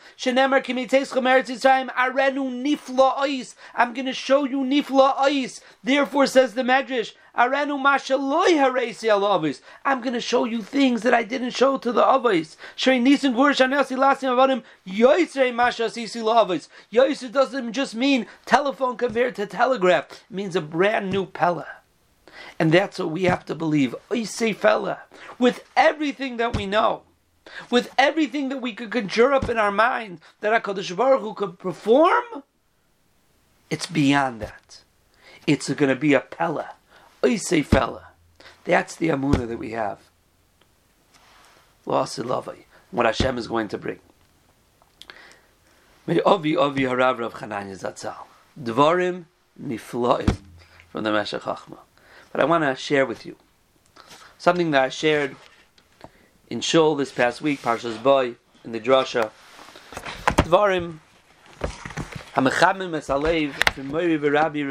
I'm 3.74 3.94
going 3.94 4.06
to 4.06 4.12
show 4.12 4.44
you 4.44 4.58
nifla 4.58 5.16
ois. 5.16 5.60
Therefore, 5.82 6.26
says 6.26 6.54
the 6.54 6.62
Medrash, 6.62 7.12
arenu 7.36 7.78
mashaloi 7.82 8.56
haresi 8.56 9.08
alavis. 9.08 9.60
I'm 9.84 10.00
going 10.00 10.14
to 10.14 10.20
show 10.20 10.44
you 10.44 10.62
things 10.62 11.02
that 11.02 11.14
I 11.14 11.22
didn't 11.24 11.50
show 11.50 11.76
to 11.78 11.92
the 11.92 12.02
avos. 12.02 12.56
Shrei 12.76 13.02
nisim 13.02 13.34
gur 13.34 13.52
shanesi 13.52 13.96
lasim 13.96 14.30
avadim 14.30 14.62
yoisrei 14.86 15.52
mashasisi 15.52 16.22
lavis. 16.22 16.68
Yoisr 16.92 17.30
doesn't 17.30 17.72
just 17.72 17.94
mean 17.94 18.26
telephone 18.46 18.96
compared 18.96 19.34
to 19.36 19.46
telegraph. 19.46 20.10
It 20.10 20.22
means 20.30 20.56
a 20.56 20.60
brand 20.60 21.10
new 21.10 21.26
pella. 21.26 21.66
And 22.58 22.72
that's 22.72 22.98
what 22.98 23.10
we 23.10 23.24
have 23.24 23.44
to 23.46 23.54
believe. 23.54 23.94
Oh, 24.10 24.24
fella, 24.24 25.00
with 25.38 25.64
everything 25.76 26.36
that 26.36 26.56
we 26.56 26.66
know, 26.66 27.02
with 27.70 27.92
everything 27.98 28.48
that 28.48 28.62
we 28.62 28.72
could 28.72 28.90
conjure 28.90 29.32
up 29.32 29.48
in 29.48 29.58
our 29.58 29.72
mind 29.72 30.20
that 30.40 30.62
HaKadosh 30.62 30.96
Baruch 30.96 31.20
Hu 31.20 31.34
could 31.34 31.58
perform, 31.58 32.44
it's 33.70 33.86
beyond 33.86 34.40
that. 34.40 34.82
It's 35.46 35.68
going 35.68 35.88
to 35.90 35.96
be 35.96 36.14
a 36.14 36.20
Pella. 36.20 36.74
Oh, 37.22 37.36
fella. 37.36 38.08
That's 38.64 38.96
the 38.96 39.08
Amuna 39.08 39.46
that 39.48 39.58
we 39.58 39.72
have. 39.72 39.98
What 41.84 43.06
Hashem 43.06 43.38
is 43.38 43.48
going 43.48 43.68
to 43.68 43.78
bring. 43.78 43.98
May 46.06 46.18
Ovi 46.18 46.54
Ovi 46.54 46.80
Harav 46.80 47.18
Rav 47.18 47.34
Chananya 47.34 47.78
Zatzal. 47.78 48.26
Dvarim 48.58 49.24
Nifloim 49.60 50.36
from 50.90 51.04
the 51.04 51.12
Meshech 51.12 51.42
Chochmah. 51.42 51.78
But 52.34 52.40
I 52.40 52.46
want 52.46 52.64
to 52.64 52.74
share 52.74 53.06
with 53.06 53.24
you 53.24 53.36
something 54.38 54.72
that 54.72 54.82
I 54.82 54.88
shared 54.88 55.36
in 56.50 56.60
Shul 56.60 56.96
this 56.96 57.12
past 57.12 57.40
week, 57.40 57.62
Parshas 57.62 58.02
Boy, 58.02 58.34
in 58.64 58.72
the 58.72 58.80
Drasha. 58.80 59.30
Dvarim 60.42 60.98
Hamechamim 62.34 62.90
Esalev 62.90 63.52
from 63.72 63.92
Moiri 63.92 64.18
V'Rabbi 64.18 64.66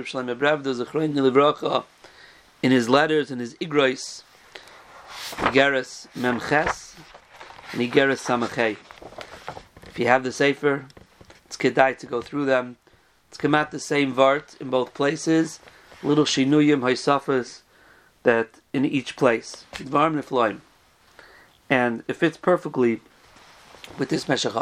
Rav 1.63 1.86
in 2.62 2.72
his 2.74 2.89
letters 2.89 3.32
and 3.32 3.39
his 3.39 3.53
Igros 3.55 4.24
Igeres 5.38 6.08
Memches 6.17 6.96
and. 7.72 8.77
If 9.88 10.00
you 10.00 10.08
have 10.08 10.24
the 10.25 10.34
Sefer, 10.34 10.86
it's 11.46 11.55
kedai 11.55 11.98
to 11.98 12.05
go 12.05 12.22
through 12.22 12.43
them. 12.43 12.75
It's 13.29 13.38
come 13.38 13.55
out 13.55 13.72
the 13.72 13.79
same 13.79 14.13
vart 14.13 14.60
in 14.60 14.70
both 14.70 14.93
places 14.93 15.62
little 16.03 16.25
shinuyim 16.25 16.81
haisafas 16.81 17.62
that 18.24 18.62
in 18.72 18.86
each 18.86 19.15
place. 19.15 19.65
And 21.69 22.03
it 22.07 22.15
fits 22.15 22.38
perfectly 22.38 23.01
with 23.98 24.10
this 24.10 24.27
Meshech 24.27 24.53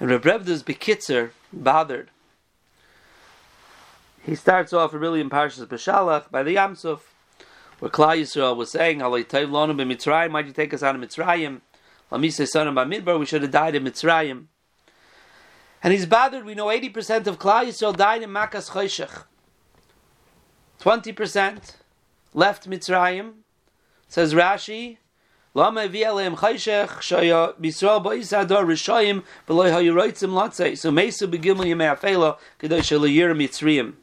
And 0.00 0.10
Reb 0.10 0.24
Rebbe's 0.24 0.62
Bekitzer, 0.62 1.30
bothered. 1.52 2.10
He 4.22 4.34
starts 4.34 4.72
off 4.72 4.94
really 4.94 5.20
in 5.20 5.28
Parshas 5.28 5.66
Beshalach 5.66 6.30
by 6.30 6.42
the 6.42 6.56
Yamsuf, 6.56 7.00
where 7.78 7.90
Klal 7.90 8.20
Yisrael 8.20 8.56
was 8.56 8.70
saying, 8.70 9.00
Why'd 9.00 10.46
you 10.46 10.52
take 10.52 10.72
us 10.72 10.82
out 10.82 10.94
of 10.94 11.00
Mitzrayim? 11.00 11.60
Lamise 12.10 12.48
son 12.48 12.68
of 12.68 12.74
Midbar, 12.74 13.18
we 13.18 13.26
should 13.26 13.42
have 13.42 13.50
died 13.50 13.74
in 13.74 13.84
Mitzrayim. 13.84 14.46
And 15.82 15.92
he's 15.92 16.06
bothered. 16.06 16.46
We 16.46 16.54
know 16.54 16.66
80% 16.66 17.26
of 17.26 17.38
Klal 17.38 17.66
Yisrael 17.66 17.94
died 17.94 18.22
in 18.22 18.30
Makas 18.30 18.70
Choshech. 18.70 19.24
20% 20.80 21.76
left 22.32 22.68
Mitzrayim. 22.68 23.32
Says 24.08 24.34
Rashi, 24.34 24.98
Lama 25.54 25.88
vi'aleim 25.88 26.36
chayshech 26.36 26.88
shaya 27.00 27.54
b'Yisrael 27.60 28.02
ba'isador 28.02 28.64
rishayim 28.64 29.22
v'loy 29.48 29.70
ha'yiroitzim 29.70 30.30
latzei. 30.30 30.76
So 30.76 30.90
mesu 30.90 31.28
begimel 31.28 31.66
yemei 31.66 31.96
afela 31.96 32.38
k'day 32.60 32.80
shalayir 32.80 33.34
Mitzrayim. 33.36 33.94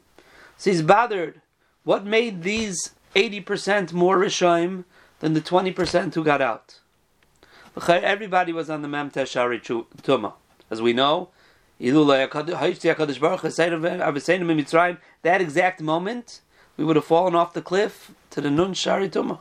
So 0.56 0.70
he's 0.70 0.82
bothered. 0.82 1.40
What 1.84 2.04
made 2.06 2.42
these 2.42 2.92
80% 3.14 3.92
more 3.92 4.16
rishayim 4.16 4.84
than 5.20 5.34
the 5.34 5.40
20% 5.40 6.14
who 6.14 6.24
got 6.24 6.40
out? 6.40 6.78
Everybody 7.88 8.52
was 8.52 8.70
on 8.70 8.82
the 8.82 8.88
Mem 8.88 9.10
Teshari 9.10 9.60
Tuma. 9.60 10.34
As 10.70 10.80
we 10.80 10.92
know, 10.92 11.30
that 15.22 15.40
exact 15.40 15.80
moment, 15.80 16.40
we 16.76 16.84
would 16.84 16.96
have 16.96 17.04
fallen 17.04 17.34
off 17.34 17.52
the 17.52 17.62
cliff 17.62 18.12
to 18.30 18.40
the 18.40 18.50
Nun 18.50 18.74
Shari 18.74 19.08
Tuma. 19.08 19.40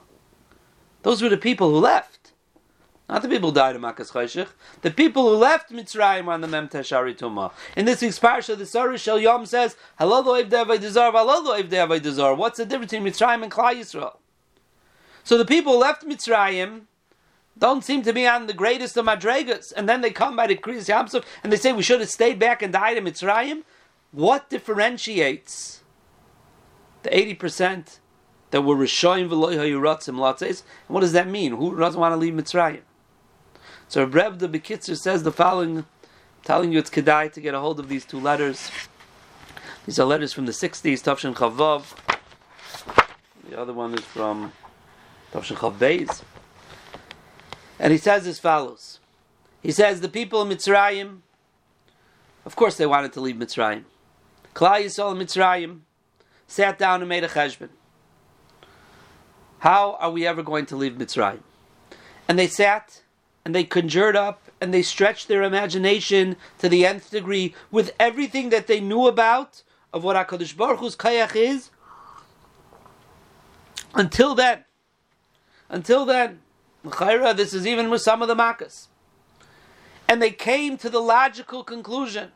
Those 1.03 1.21
were 1.21 1.29
the 1.29 1.37
people 1.37 1.69
who 1.71 1.77
left. 1.77 2.33
Not 3.09 3.23
the 3.23 3.27
people 3.27 3.49
who 3.49 3.55
died 3.55 3.75
in 3.75 3.81
Makas 3.81 4.11
Chayshich. 4.11 4.47
The 4.83 4.91
people 4.91 5.29
who 5.29 5.35
left 5.35 5.71
Mitzrayim 5.71 6.27
on 6.27 6.41
the 6.41 6.47
Mem 6.47 6.69
Teshari 6.69 7.17
Tuma. 7.17 7.51
In 7.75 7.85
this 7.85 8.01
week's 8.01 8.19
parsha, 8.19 8.57
the 8.57 8.65
Sarah 8.65 8.97
Shel 8.97 9.19
Yom 9.19 9.45
says, 9.45 9.75
Hello 9.97 10.21
lo 10.21 10.41
Devay 10.43 10.79
Hello 10.79 11.61
Devay 11.63 12.37
What's 12.37 12.57
the 12.57 12.65
difference 12.65 12.91
between 12.91 13.11
Mitzrayim 13.11 13.43
and 13.43 13.51
Klal 13.51 13.75
Yisrael? 13.75 14.17
So 15.23 15.37
the 15.37 15.45
people 15.45 15.73
who 15.73 15.79
left 15.79 16.07
Mitzrayim 16.07 16.83
don't 17.57 17.83
seem 17.83 18.01
to 18.03 18.13
be 18.13 18.25
on 18.25 18.47
the 18.47 18.53
greatest 18.53 18.95
of 18.95 19.05
madregas, 19.05 19.73
and 19.75 19.87
then 19.87 20.01
they 20.01 20.09
come 20.09 20.35
by 20.35 20.47
the 20.47 20.55
Kriyas 20.55 20.87
Yamsuf 20.89 21.23
and 21.43 21.51
they 21.51 21.57
say 21.57 21.73
we 21.73 21.83
should 21.83 21.99
have 21.99 22.09
stayed 22.09 22.39
back 22.39 22.61
and 22.61 22.71
died 22.71 22.97
in 22.97 23.03
Mitzrayim. 23.03 23.63
What 24.11 24.49
differentiates 24.49 25.80
the 27.03 27.17
eighty 27.17 27.33
percent 27.33 27.99
that 28.51 28.61
were 28.61 28.75
Rishoyim 28.75 29.29
v'loy 29.29 29.55
hayuratzim? 29.55 30.63
And 30.87 30.95
what 30.95 31.01
does 31.01 31.13
that 31.13 31.27
mean? 31.27 31.53
Who 31.55 31.77
doesn't 31.77 31.99
want 31.99 32.13
to 32.13 32.17
leave 32.17 32.33
Mitzrayim? 32.33 32.81
So 33.87 34.05
Reb 34.05 34.39
the 34.39 34.47
Bekitzer 34.47 34.97
says 34.97 35.23
the 35.23 35.31
following, 35.31 35.85
telling 36.43 36.71
you 36.71 36.79
it's 36.79 36.89
kedai 36.89 37.31
to 37.33 37.41
get 37.41 37.53
a 37.53 37.59
hold 37.59 37.79
of 37.79 37.89
these 37.89 38.05
two 38.05 38.19
letters. 38.19 38.71
These 39.85 39.99
are 39.99 40.05
letters 40.05 40.31
from 40.31 40.45
the 40.45 40.51
60s, 40.51 41.01
Tavshin 41.01 41.33
Chavav. 41.33 41.95
The 43.49 43.59
other 43.59 43.73
one 43.73 43.93
is 43.93 44.01
from 44.01 44.53
Tavshin 45.33 45.57
Chav 45.57 45.77
Beis. 45.77 46.21
And 47.79 47.91
he 47.91 47.97
says 47.97 48.27
as 48.27 48.39
follows. 48.39 48.99
He 49.61 49.71
says 49.71 50.01
the 50.01 50.09
people 50.09 50.41
of 50.41 50.47
Mitzrayim, 50.47 51.19
of 52.45 52.55
course 52.55 52.77
they 52.77 52.85
wanted 52.85 53.13
to 53.13 53.21
leave 53.21 53.35
Mitzrayim. 53.35 53.83
Klal 54.55 54.83
Yisrael 54.83 55.17
Mitzrayim 55.17 55.79
sat 56.51 56.77
down 56.77 57.01
and 57.01 57.07
made 57.07 57.23
a 57.23 57.29
cheshbon. 57.29 57.69
How 59.59 59.95
are 60.01 60.11
we 60.11 60.27
ever 60.27 60.43
going 60.43 60.65
to 60.65 60.75
leave 60.75 60.93
Mitzrayim? 60.93 61.39
And 62.27 62.37
they 62.37 62.47
sat 62.47 63.03
and 63.45 63.55
they 63.55 63.63
conjured 63.63 64.17
up 64.17 64.51
and 64.59 64.73
they 64.73 64.81
stretched 64.81 65.29
their 65.29 65.43
imagination 65.43 66.35
to 66.59 66.67
the 66.67 66.85
nth 66.85 67.09
degree 67.09 67.55
with 67.71 67.93
everything 67.99 68.49
that 68.49 68.67
they 68.67 68.81
knew 68.81 69.07
about 69.07 69.63
of 69.93 70.03
what 70.03 70.17
HaKadosh 70.17 70.57
Baruch 70.57 70.79
Hu's 70.79 70.95
kayach 70.95 71.35
is. 71.37 71.69
Until 73.93 74.35
then, 74.35 74.65
until 75.69 76.05
then, 76.05 76.41
this 76.83 77.53
is 77.53 77.65
even 77.65 77.89
with 77.89 78.01
some 78.01 78.21
of 78.21 78.27
the 78.27 78.35
Makkahs. 78.35 78.87
And 80.07 80.21
they 80.21 80.31
came 80.31 80.77
to 80.77 80.89
the 80.89 80.99
logical 80.99 81.63
conclusion 81.63 82.31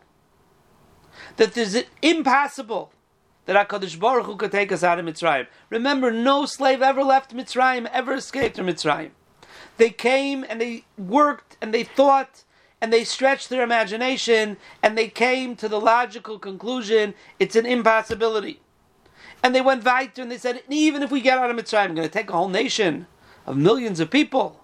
that 1.35 1.53
this 1.53 1.75
is 1.75 1.85
impossible 2.01 2.91
that 3.45 3.69
HaKadosh 3.69 3.99
Baruch 3.99 4.25
Hu 4.25 4.35
could 4.35 4.51
take 4.51 4.71
us 4.71 4.83
out 4.83 4.99
of 4.99 5.05
Mitzrayim. 5.05 5.47
Remember, 5.69 6.11
no 6.11 6.45
slave 6.45 6.81
ever 6.81 7.03
left 7.03 7.35
Mitzrayim, 7.35 7.87
ever 7.91 8.13
escaped 8.13 8.57
from 8.57 8.67
Mitzrayim. 8.67 9.11
They 9.77 9.89
came 9.89 10.45
and 10.47 10.59
they 10.59 10.85
worked 10.97 11.57
and 11.61 11.73
they 11.73 11.83
thought 11.83 12.43
and 12.81 12.91
they 12.91 13.03
stretched 13.03 13.49
their 13.49 13.63
imagination 13.63 14.57
and 14.81 14.97
they 14.97 15.07
came 15.07 15.55
to 15.57 15.67
the 15.67 15.79
logical 15.79 16.39
conclusion 16.39 17.13
it's 17.39 17.55
an 17.55 17.65
impossibility. 17.65 18.61
And 19.43 19.53
they 19.53 19.61
went 19.61 19.83
weiter 19.83 20.21
and 20.21 20.31
they 20.31 20.37
said, 20.37 20.63
even 20.69 21.03
if 21.03 21.11
we 21.11 21.21
get 21.21 21.37
out 21.37 21.51
of 21.51 21.57
Mitzrayim, 21.57 21.89
we're 21.89 21.95
going 21.95 22.07
to 22.07 22.09
take 22.09 22.29
a 22.29 22.33
whole 22.33 22.49
nation 22.49 23.07
of 23.45 23.57
millions 23.57 23.99
of 23.99 24.09
people. 24.09 24.61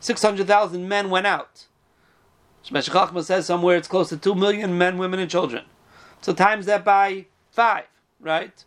600,000 0.00 0.88
men 0.88 1.10
went 1.10 1.26
out. 1.26 1.66
Shemesh 2.64 2.90
Chachma 2.90 3.24
says 3.24 3.46
somewhere 3.46 3.76
it's 3.76 3.88
close 3.88 4.08
to 4.08 4.16
2 4.16 4.34
million 4.34 4.76
men, 4.78 4.98
women, 4.98 5.20
and 5.20 5.30
children. 5.30 5.64
So 6.20 6.32
times 6.32 6.66
that 6.66 6.84
by 6.84 7.26
5, 7.52 7.84
right? 8.22 8.64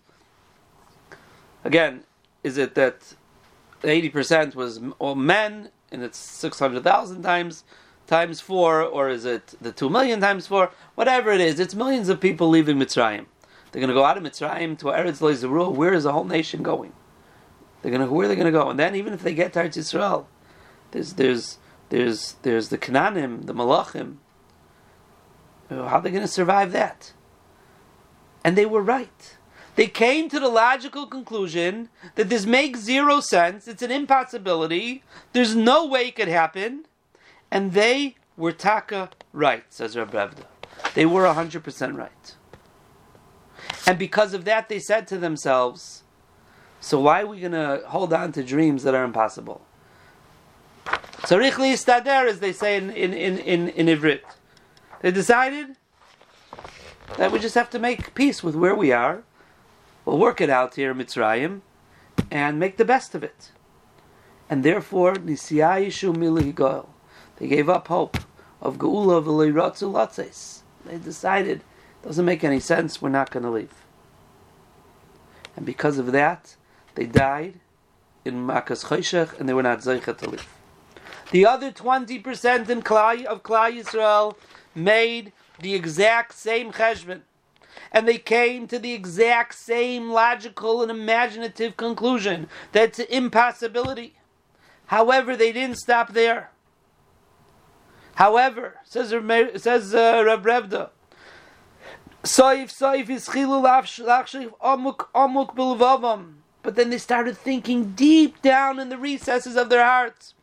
Again, 1.63 2.03
is 2.43 2.57
it 2.57 2.75
that 2.75 3.15
80% 3.81 4.53
was 4.53 4.79
all 4.99 5.15
men 5.15 5.69
and 5.91 6.03
it's 6.03 6.17
600,000 6.17 7.23
times 7.23 7.63
times 8.07 8.39
4 8.39 8.83
or 8.83 9.09
is 9.09 9.25
it 9.25 9.55
the 9.59 9.71
2 9.71 9.89
million 9.89 10.21
times 10.21 10.45
4 10.45 10.69
whatever 10.93 11.31
it 11.31 11.41
is 11.41 11.59
it's 11.59 11.73
millions 11.73 12.07
of 12.07 12.19
people 12.19 12.47
leaving 12.47 12.77
Mitzrayim 12.77 13.25
they're 13.71 13.79
going 13.79 13.87
to 13.87 13.95
go 13.95 14.05
out 14.05 14.15
of 14.15 14.21
Mitzrayim 14.21 14.77
to 14.77 14.85
Eretz 14.85 15.21
Leizerul 15.21 15.73
where 15.73 15.91
is 15.91 16.03
the 16.03 16.11
whole 16.11 16.23
nation 16.23 16.61
going 16.61 16.93
they're 17.85 17.91
gonna 17.91 18.11
where 18.11 18.25
are 18.25 18.27
they 18.27 18.35
gonna 18.35 18.51
go? 18.51 18.71
And 18.71 18.79
then 18.79 18.95
even 18.95 19.13
if 19.13 19.21
they 19.21 19.35
get 19.35 19.53
to 19.53 19.59
Eretz 19.59 19.77
Yisrael, 19.77 20.25
there's 20.89 21.13
there's 21.13 21.59
there's 21.89 22.33
there's 22.41 22.69
the 22.69 22.79
Canaanim, 22.79 23.45
the 23.45 23.53
Malachim. 23.53 24.15
How 25.69 25.83
are 25.83 26.01
they 26.01 26.09
gonna 26.09 26.27
survive 26.27 26.71
that? 26.71 27.13
And 28.43 28.57
they 28.57 28.65
were 28.65 28.81
right. 28.81 29.37
They 29.75 29.87
came 29.87 30.29
to 30.29 30.39
the 30.39 30.47
logical 30.47 31.05
conclusion 31.05 31.89
that 32.15 32.29
this 32.29 32.45
makes 32.45 32.79
zero 32.79 33.19
sense. 33.19 33.67
It's 33.67 33.81
an 33.81 33.91
impossibility. 33.91 35.03
There's 35.33 35.55
no 35.55 35.85
way 35.85 36.07
it 36.07 36.15
could 36.15 36.29
happen. 36.29 36.85
And 37.51 37.73
they 37.73 38.15
were 38.37 38.51
taka 38.51 39.09
right, 39.33 39.65
says 39.69 39.97
Rabbi 39.97 40.29
They 40.93 41.05
were 41.05 41.23
100% 41.23 41.97
right. 41.97 42.35
And 43.85 43.99
because 43.99 44.33
of 44.33 44.45
that, 44.45 44.69
they 44.69 44.79
said 44.79 45.07
to 45.07 45.17
themselves, 45.17 46.03
so 46.79 46.99
why 46.99 47.21
are 47.21 47.27
we 47.27 47.39
going 47.39 47.51
to 47.51 47.81
hold 47.87 48.13
on 48.13 48.31
to 48.33 48.43
dreams 48.43 48.83
that 48.83 48.93
are 48.93 49.03
impossible? 49.03 49.61
So, 51.25 51.39
Tzarich 51.39 51.53
listader, 51.53 52.29
as 52.29 52.39
they 52.39 52.53
say 52.53 52.77
in, 52.77 52.91
in, 52.91 53.13
in, 53.13 53.39
in, 53.39 53.69
in 53.69 53.87
Ivrit. 53.87 54.21
They 55.01 55.11
decided 55.11 55.75
that 57.17 57.31
we 57.31 57.39
just 57.39 57.55
have 57.55 57.69
to 57.71 57.79
make 57.79 58.13
peace 58.13 58.43
with 58.43 58.55
where 58.55 58.75
we 58.75 58.91
are. 58.91 59.23
We'll 60.05 60.19
work 60.19 60.39
it 60.39 60.49
out 60.49 60.75
here 60.75 60.91
in 60.91 60.97
Mitzrayim 60.97 61.61
and 62.29 62.59
make 62.59 62.77
the 62.77 62.85
best 62.85 63.15
of 63.15 63.23
it. 63.23 63.51
And 64.49 64.63
therefore, 64.63 65.15
Nisiyah 65.15 66.85
They 67.37 67.47
gave 67.47 67.69
up 67.69 67.87
hope 67.87 68.17
of 68.61 68.77
Geula 68.77 69.23
v'leiratzu 69.23 69.91
latzes. 69.91 70.61
They 70.85 70.97
decided, 70.97 71.61
doesn't 72.03 72.25
make 72.25 72.43
any 72.43 72.59
sense, 72.59 73.01
we're 73.01 73.09
not 73.09 73.31
going 73.31 73.43
to 73.43 73.49
leave. 73.49 73.73
And 75.55 75.65
because 75.65 75.97
of 75.97 76.11
that, 76.11 76.55
they 76.93 77.05
died 77.05 77.59
in 78.23 78.45
Makas 78.45 78.85
Choshech 78.85 79.39
and 79.39 79.49
they 79.49 79.53
were 79.53 79.63
not 79.63 79.79
Zeicha 79.79 80.17
to 80.17 80.29
live. 80.29 80.47
The 81.31 81.45
other 81.45 81.71
20% 81.71 82.69
in 82.69 82.81
Klai, 82.83 83.25
of 83.25 83.41
Klai 83.41 83.79
Yisrael 83.79 84.35
made 84.75 85.31
the 85.59 85.73
exact 85.73 86.33
same 86.33 86.71
cheshbon. 86.71 87.21
And 87.91 88.07
they 88.07 88.17
came 88.17 88.67
to 88.67 88.79
the 88.79 88.93
exact 88.93 89.55
same 89.55 90.09
logical 90.09 90.81
and 90.81 90.91
imaginative 90.91 91.77
conclusion 91.77 92.47
that 92.71 92.89
it's 92.89 92.99
an 92.99 93.07
impossibility. 93.09 94.15
However, 94.87 95.35
they 95.35 95.51
didn't 95.51 95.77
stop 95.77 96.13
there. 96.13 96.51
However, 98.15 98.75
says, 98.83 99.09
says 99.61 99.93
uh, 99.93 100.23
Reb 100.25 100.43
Brevda, 100.43 100.89
Soif, 102.23 102.71
Soif 102.71 103.09
is 103.09 103.27
amuk 103.29 105.07
amuk 105.13 105.55
bilvavam. 105.55 106.35
But 106.63 106.75
then 106.75 106.89
they 106.89 106.97
started 106.97 107.37
thinking 107.37 107.91
deep 107.91 108.41
down 108.41 108.79
in 108.79 108.89
the 108.89 108.97
recesses 108.97 109.55
of 109.55 109.69
their 109.69 109.85
hearts. 109.85 110.33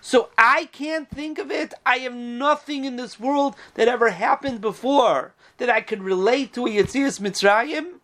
So 0.00 0.30
I 0.38 0.68
can't 0.72 1.10
think 1.10 1.38
of 1.38 1.50
it. 1.50 1.74
I 1.84 1.98
have 1.98 2.14
nothing 2.14 2.84
in 2.84 2.96
this 2.96 3.20
world 3.20 3.54
that 3.74 3.88
ever 3.88 4.10
happened 4.10 4.60
before 4.60 5.34
that 5.58 5.70
I 5.70 5.80
could 5.80 6.02
relate 6.02 6.52
to 6.54 6.66
a 6.66 6.70
Yetzias 6.70 7.20
Mitzrayim. 7.20 8.00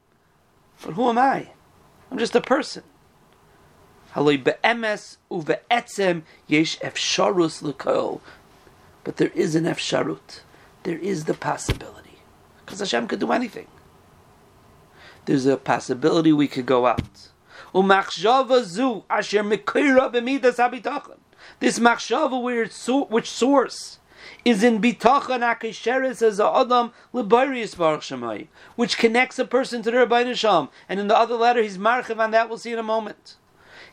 But 0.82 0.94
who 0.94 1.08
am 1.08 1.18
I? 1.18 1.48
I'm 2.10 2.18
just 2.18 2.34
a 2.34 2.40
person. 2.40 2.82
But 4.14 4.26
there 9.16 9.30
is 9.34 9.54
an 9.54 9.64
efsharut 9.64 10.40
there 10.82 10.98
is 10.98 11.24
the 11.24 11.34
possibility. 11.34 12.18
Because 12.64 12.80
Hashem 12.80 13.08
could 13.08 13.20
do 13.20 13.32
anything. 13.32 13.68
There's 15.24 15.46
a 15.46 15.56
possibility 15.56 16.32
we 16.32 16.48
could 16.48 16.66
go 16.66 16.86
out. 16.86 17.28
This 17.74 17.82
machshava, 21.78 22.42
which 23.10 23.30
source 23.30 23.98
is 24.44 24.62
in 24.62 24.80
bitachon 24.80 25.40
akesheres 25.40 26.22
as 26.22 26.38
a 26.38 26.46
adam 26.46 26.92
lebarius 27.14 27.76
baruch 27.76 28.02
shemai, 28.02 28.48
which 28.76 28.98
connects 28.98 29.38
a 29.38 29.44
person 29.44 29.82
to 29.82 29.90
the 29.90 29.96
Rabbi 29.98 30.32
Shalom. 30.34 30.68
And 30.88 31.00
in 31.00 31.08
the 31.08 31.16
other 31.16 31.34
letter, 31.34 31.62
he's 31.62 31.78
marchiv 31.78 32.18
on 32.18 32.30
that. 32.32 32.48
We'll 32.48 32.58
see 32.58 32.72
in 32.72 32.78
a 32.78 32.82
moment. 32.82 33.36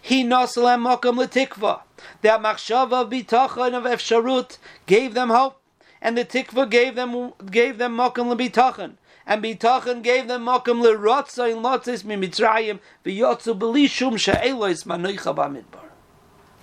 He 0.01 0.23
nosalem 0.23 0.83
makam 0.83 1.17
letikva. 1.17 1.81
That 2.21 2.41
machshava 2.41 3.09
bitachon 3.09 3.73
of 3.73 3.85
efsharut 3.85 4.57
gave 4.85 5.13
them 5.13 5.29
hope 5.29 5.59
and 6.01 6.17
the 6.17 6.25
tikva 6.25 6.69
gave 6.69 6.95
them 6.95 7.33
gave 7.51 7.77
them 7.77 7.97
makom 7.97 8.33
lebitachan, 8.33 8.93
and 9.29 9.43
bitachan 9.43 10.01
gave 10.01 10.27
them 10.27 10.45
makom 10.45 10.81
lerotza 10.83 11.49
in 11.51 11.59
lotzis 11.59 12.03
mimitzrayim 12.03 12.79
v'yotzu 13.05 13.57
belishum 13.57 14.17
she'elois 14.17 14.83
manoicha 14.85 15.33
b'midbar. 15.35 15.85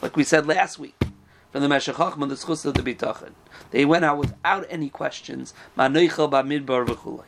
Like 0.02 0.16
we 0.16 0.24
said 0.24 0.46
last 0.46 0.76
week, 0.78 1.00
from 1.52 1.62
the 1.62 1.68
Meshech 1.68 1.94
Chochmah, 1.94 2.28
the 2.28 2.34
schus 2.34 2.66
of 2.66 2.74
the 2.74 2.82
bitachan, 2.82 3.30
they 3.70 3.84
went 3.84 4.04
out 4.04 4.18
without 4.18 4.66
any 4.68 4.90
questions. 4.90 5.54
Manoicha 5.78 6.28
b'midbar 6.28 6.84
v'chulei. 6.84 7.22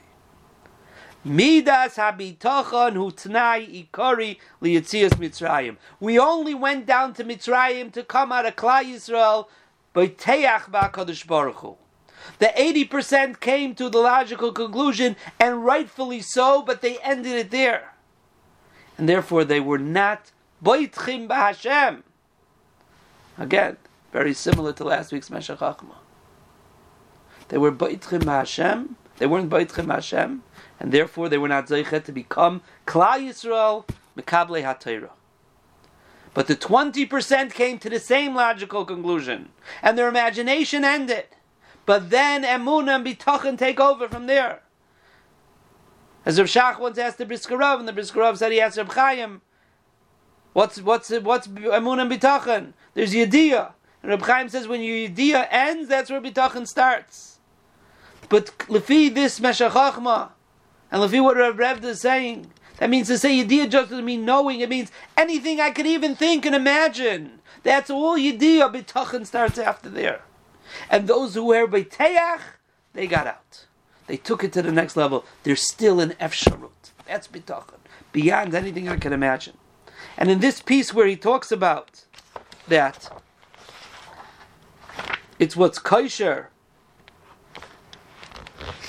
Midas 1.24 1.94
habitachon 1.94 2.94
hu 2.94 3.12
tnai 3.12 3.88
ikari 3.88 4.38
liyitzias 4.61 5.11
Mitzrayim. 5.11 5.77
We 6.01 6.18
only 6.18 6.55
went 6.55 6.85
down 6.87 7.14
to 7.14 7.24
Mitzrayim 7.24 7.92
to 7.92 8.03
come 8.03 8.33
out 8.33 8.46
of 8.46 8.57
Klal 8.57 8.85
Yisrael 8.85 9.46
by 9.92 10.09
teach 10.09 10.66
ba'kadosh 10.70 11.27
baruch 11.29 11.57
Hu. 11.57 11.77
The 12.38 12.53
80% 12.57 13.41
came 13.41 13.75
to 13.75 13.88
the 13.88 13.99
logical 13.99 14.53
conclusion, 14.53 15.17
and 15.41 15.64
rightfully 15.64 16.21
so, 16.21 16.62
but 16.62 16.83
they 16.83 16.99
ended 16.99 17.33
it 17.33 17.51
there. 17.51 17.95
And 18.97 19.09
therefore 19.09 19.45
they 19.45 19.61
were 19.61 19.79
not 19.79 20.33
boitchim 20.64 21.29
b'Hashem. 21.29 22.03
Again, 23.37 23.77
very 24.12 24.35
similar 24.35 24.73
to 24.75 24.85
last 24.85 25.12
week's 25.12 25.31
Meshech 25.31 25.59
Chochmah. 25.59 25.97
They 27.49 27.59
were 27.59 27.73
boitchim 27.73 28.23
b'Hashem, 28.23 28.95
they 29.19 29.27
weren't 29.27 29.51
boitchim 29.51 29.93
Hashem, 29.93 30.43
and 30.81 30.93
therefore 30.93 31.29
they 31.29 31.38
were 31.38 31.49
not 31.49 31.67
zeichet 31.67 32.05
to 32.05 32.12
become 32.12 32.62
Klal 32.87 33.19
Yisrael 33.21 33.85
Mekable 34.17 34.62
HaTorah. 34.62 35.11
But 36.35 36.47
the 36.47 36.57
20% 36.57 37.53
came 37.53 37.79
to 37.79 37.91
the 37.91 37.99
same 37.99 38.35
logical 38.35 38.85
conclusion, 38.85 39.49
and 39.83 39.99
their 39.99 40.09
imagination 40.09 40.85
ended. 40.85 41.27
But 41.88 42.11
then 42.11 42.42
Emunah 42.44 42.96
and 42.96 43.07
Bitachon 43.07 43.57
take 43.57 43.81
over 43.81 44.11
from 44.11 44.27
there. 44.27 44.61
As 46.27 46.38
Rav 46.38 46.46
Shach 46.46 46.79
once 46.79 46.98
asked 46.98 47.16
the 47.16 47.24
Briskerov, 47.24 47.79
and 47.79 47.88
the 47.88 47.94
Briskerov 47.94 48.37
said 48.37 48.53
he 48.53 48.61
asked 48.61 48.77
Rav 48.77 48.92
Chaim, 48.92 49.40
what's, 50.53 50.83
what's, 50.83 51.09
what's 51.09 51.48
Emunah 51.48 52.03
and 52.03 52.12
Bitachon? 52.12 52.72
There's 52.92 53.14
Yediyah. 53.14 53.72
And 54.03 54.11
Rav 54.11 54.20
Chaim 54.20 54.51
says 54.51 54.68
when 54.68 54.83
your 54.83 55.09
Yediyah 55.09 55.48
ends, 55.51 55.88
that's 55.88 56.11
where 56.11 56.20
Bitachon 56.20 56.68
starts. 56.68 57.38
But 58.29 58.48
Lefi 58.68 59.14
this 59.14 59.40
Meshech 59.40 59.72
Chochmah, 59.72 60.33
and 60.90 61.01
Lefi 61.01 61.22
what 61.22 61.38
Rav 61.38 61.57
Brevda 61.57 61.85
is 61.85 62.03
saying, 62.03 62.51
that 62.81 62.90
means 62.90 63.07
to 63.07 63.16
say 63.16 63.42
Yediyah 63.42 63.70
just 63.70 63.88
doesn't 63.88 64.05
mean 64.05 64.27
knowing, 64.27 64.61
it 64.61 64.68
means 64.68 64.92
anything 65.16 65.59
I 65.59 65.70
could 65.70 65.87
even 65.87 66.14
think 66.14 66.44
and 66.44 66.55
imagine. 66.55 67.40
That's 67.62 67.88
all 67.88 68.18
Yediyah, 68.18 68.74
B'tachan 68.74 69.24
starts 69.24 69.57
after 69.57 69.88
there. 69.88 70.20
And 70.90 71.07
those 71.07 71.35
who 71.35 71.44
were 71.44 71.66
B'teach, 71.66 72.40
they 72.92 73.07
got 73.07 73.26
out. 73.26 73.66
They 74.07 74.16
took 74.16 74.42
it 74.42 74.52
to 74.54 74.62
the 74.62 74.72
next 74.72 74.96
level. 74.96 75.24
They're 75.42 75.57
still 75.57 76.00
in 76.00 76.11
Efsharut. 76.12 76.92
That's 77.07 77.28
B'tachan. 77.28 77.78
Beyond 78.12 78.54
anything 78.54 78.88
I 78.88 78.96
can 78.96 79.12
imagine. 79.12 79.57
And 80.16 80.31
in 80.31 80.40
this 80.40 80.61
piece 80.61 80.94
where 80.94 81.07
he 81.07 81.16
talks 81.16 81.52
about 81.52 82.04
that, 82.68 83.11
it's 85.38 85.57
what's 85.57 85.78
kosher 85.78 86.48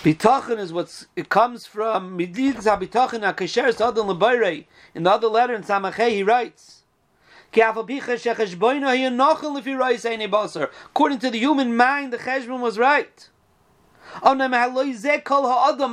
Bitachon 0.03 0.59
is 0.59 0.71
what's 0.71 1.07
it 1.17 1.27
comes 1.27 1.65
from 1.65 2.17
Midid 2.17 2.63
Zabitachon 2.63 3.21
Akasher 3.21 3.73
Sadon 3.73 4.07
Lebayre. 4.07 4.65
In 4.95 5.03
the 5.03 5.11
other 5.11 5.27
letter 5.27 5.53
in 5.53 5.63
Samachay 5.63 6.11
he 6.11 6.23
writes. 6.23 6.78
According 7.51 7.81
to 11.19 11.29
the 11.31 11.39
human 11.39 11.75
mind, 11.75 12.13
the 12.13 12.17
cheshbon 12.17 12.59
was 12.59 12.77
right. 12.77 13.29
Oh, 14.21 14.35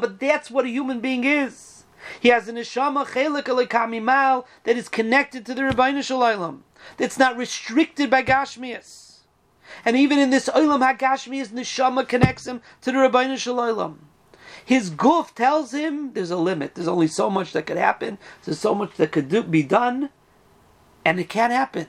but 0.00 0.20
that's 0.20 0.50
what 0.50 0.64
a 0.64 0.68
human 0.68 1.00
being 1.00 1.24
is. 1.24 1.84
He 2.20 2.28
has 2.28 2.48
an 2.48 2.56
neshama 2.56 3.06
chelik 3.06 4.02
mal 4.02 4.46
that 4.64 4.76
is 4.76 4.88
connected 4.88 5.46
to 5.46 5.54
the 5.54 5.62
Rebbeinu 5.62 6.02
Shalom. 6.02 6.64
That's 6.98 7.18
not 7.18 7.36
restricted 7.36 8.10
by 8.10 8.22
Gashmias. 8.22 9.20
And 9.84 9.96
even 9.96 10.18
in 10.18 10.30
this 10.30 10.48
Olam 10.48 10.80
HaGashmi, 10.80 11.36
his 11.36 11.48
neshama 11.48 12.06
connects 12.06 12.46
him 12.46 12.62
to 12.82 12.92
the 12.92 12.98
Rabbeinu 12.98 13.38
Shalom. 13.38 14.06
His 14.64 14.90
goof 14.90 15.34
tells 15.34 15.72
him 15.72 16.12
there's 16.12 16.30
a 16.30 16.36
limit. 16.36 16.74
There's 16.74 16.88
only 16.88 17.06
so 17.06 17.30
much 17.30 17.52
that 17.52 17.66
could 17.66 17.76
happen. 17.76 18.18
There's 18.44 18.58
so 18.58 18.74
much 18.74 18.96
that 18.96 19.12
could 19.12 19.28
do, 19.28 19.42
be 19.42 19.62
done, 19.62 20.10
and 21.06 21.18
it 21.20 21.28
can't 21.28 21.52
happen. 21.52 21.86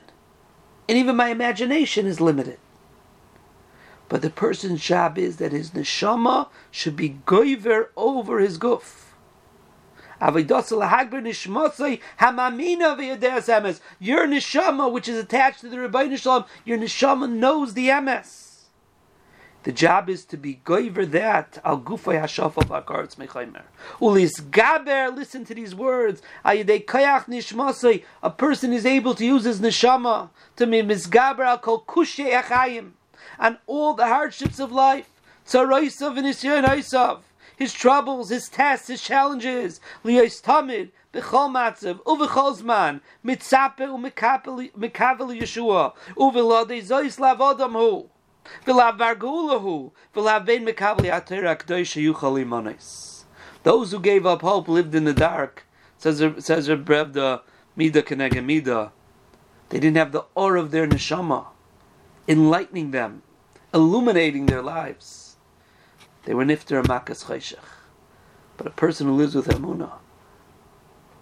And 0.88 0.96
even 0.96 1.16
my 1.16 1.30
imagination 1.30 2.06
is 2.06 2.20
limited. 2.20 2.60
But 4.08 4.22
the 4.22 4.30
person's 4.30 4.80
job 4.80 5.18
is 5.18 5.38
that 5.38 5.50
his 5.50 5.72
neshama 5.72 6.50
should 6.70 6.94
be 6.94 7.18
goiver 7.26 7.88
over 7.96 8.38
his 8.38 8.58
goof. 8.58 9.16
Your 10.20 10.36
neshama, 14.28 14.92
which 14.92 15.08
is 15.08 15.18
attached 15.18 15.60
to 15.62 15.68
the 15.68 15.76
Rebbeinu 15.78 16.16
Shalom, 16.16 16.44
your 16.64 16.78
neshama 16.78 17.28
knows 17.28 17.74
the 17.74 17.88
emes. 17.88 18.47
The 19.68 19.74
job 19.74 20.08
is 20.08 20.24
to 20.24 20.38
be 20.38 20.62
goiver 20.64 21.04
that 21.10 21.58
al 21.62 21.80
gufay 21.80 22.18
hashafal 22.18 22.64
bakaretz 22.64 23.16
mechaymer. 23.16 23.64
Ulis 24.00 24.40
gaber, 24.40 25.14
listen 25.14 25.44
to 25.44 25.54
these 25.54 25.74
words. 25.74 26.22
Ayidei 26.42 26.86
kayach 26.86 27.26
nishmasay, 27.26 28.02
a 28.22 28.30
person 28.30 28.72
is 28.72 28.86
able 28.86 29.14
to 29.14 29.26
use 29.26 29.44
his 29.44 29.60
neshama 29.60 30.30
to 30.56 30.66
be 30.66 30.80
misgaber 30.80 31.40
al 31.40 31.58
kol 31.58 31.84
kushe 31.86 32.32
echayim, 32.32 32.92
and 33.38 33.58
all 33.66 33.92
the 33.92 34.06
hardships 34.06 34.58
of 34.58 34.72
life. 34.72 35.10
Tzaroisav 35.46 36.16
and 36.16 36.28
Isyain 36.28 37.20
his 37.54 37.74
troubles, 37.74 38.30
his 38.30 38.48
tests, 38.48 38.88
his 38.88 39.02
challenges. 39.02 39.82
Liyos 40.02 40.40
tamid 40.40 40.92
b'chol 41.12 41.50
matzav 41.52 42.02
uv'chol 42.04 42.58
zman 42.58 43.02
mitzape 43.22 43.80
u'mekavel 43.80 45.38
Yeshua 45.38 45.92
u'v'lodei 46.16 47.18
lavodam 47.18 47.72
hu 47.72 47.90
hu 47.90 48.10
Those 53.62 53.90
who 53.92 54.00
gave 54.00 54.26
up 54.26 54.42
hope 54.42 54.68
lived 54.68 54.94
in 54.94 55.04
the 55.04 55.14
dark. 55.14 55.66
Says 55.98 56.18
says 56.44 56.68
Brevda 56.68 57.42
Mida 57.76 58.02
Kenega 58.02 58.44
Mida. 58.44 58.92
They 59.68 59.80
didn't 59.80 59.96
have 59.96 60.12
the 60.12 60.24
aura 60.34 60.60
of 60.60 60.70
their 60.70 60.86
neshama, 60.86 61.46
enlightening 62.26 62.92
them, 62.92 63.22
illuminating 63.74 64.46
their 64.46 64.62
lives. 64.62 65.36
They 66.24 66.34
were 66.34 66.44
nifter 66.44 66.82
makas 66.84 67.24
chayshach. 67.26 67.58
But 68.56 68.66
a 68.66 68.70
person 68.70 69.06
who 69.06 69.14
lives 69.14 69.34
with 69.34 69.48
emunah 69.48 69.98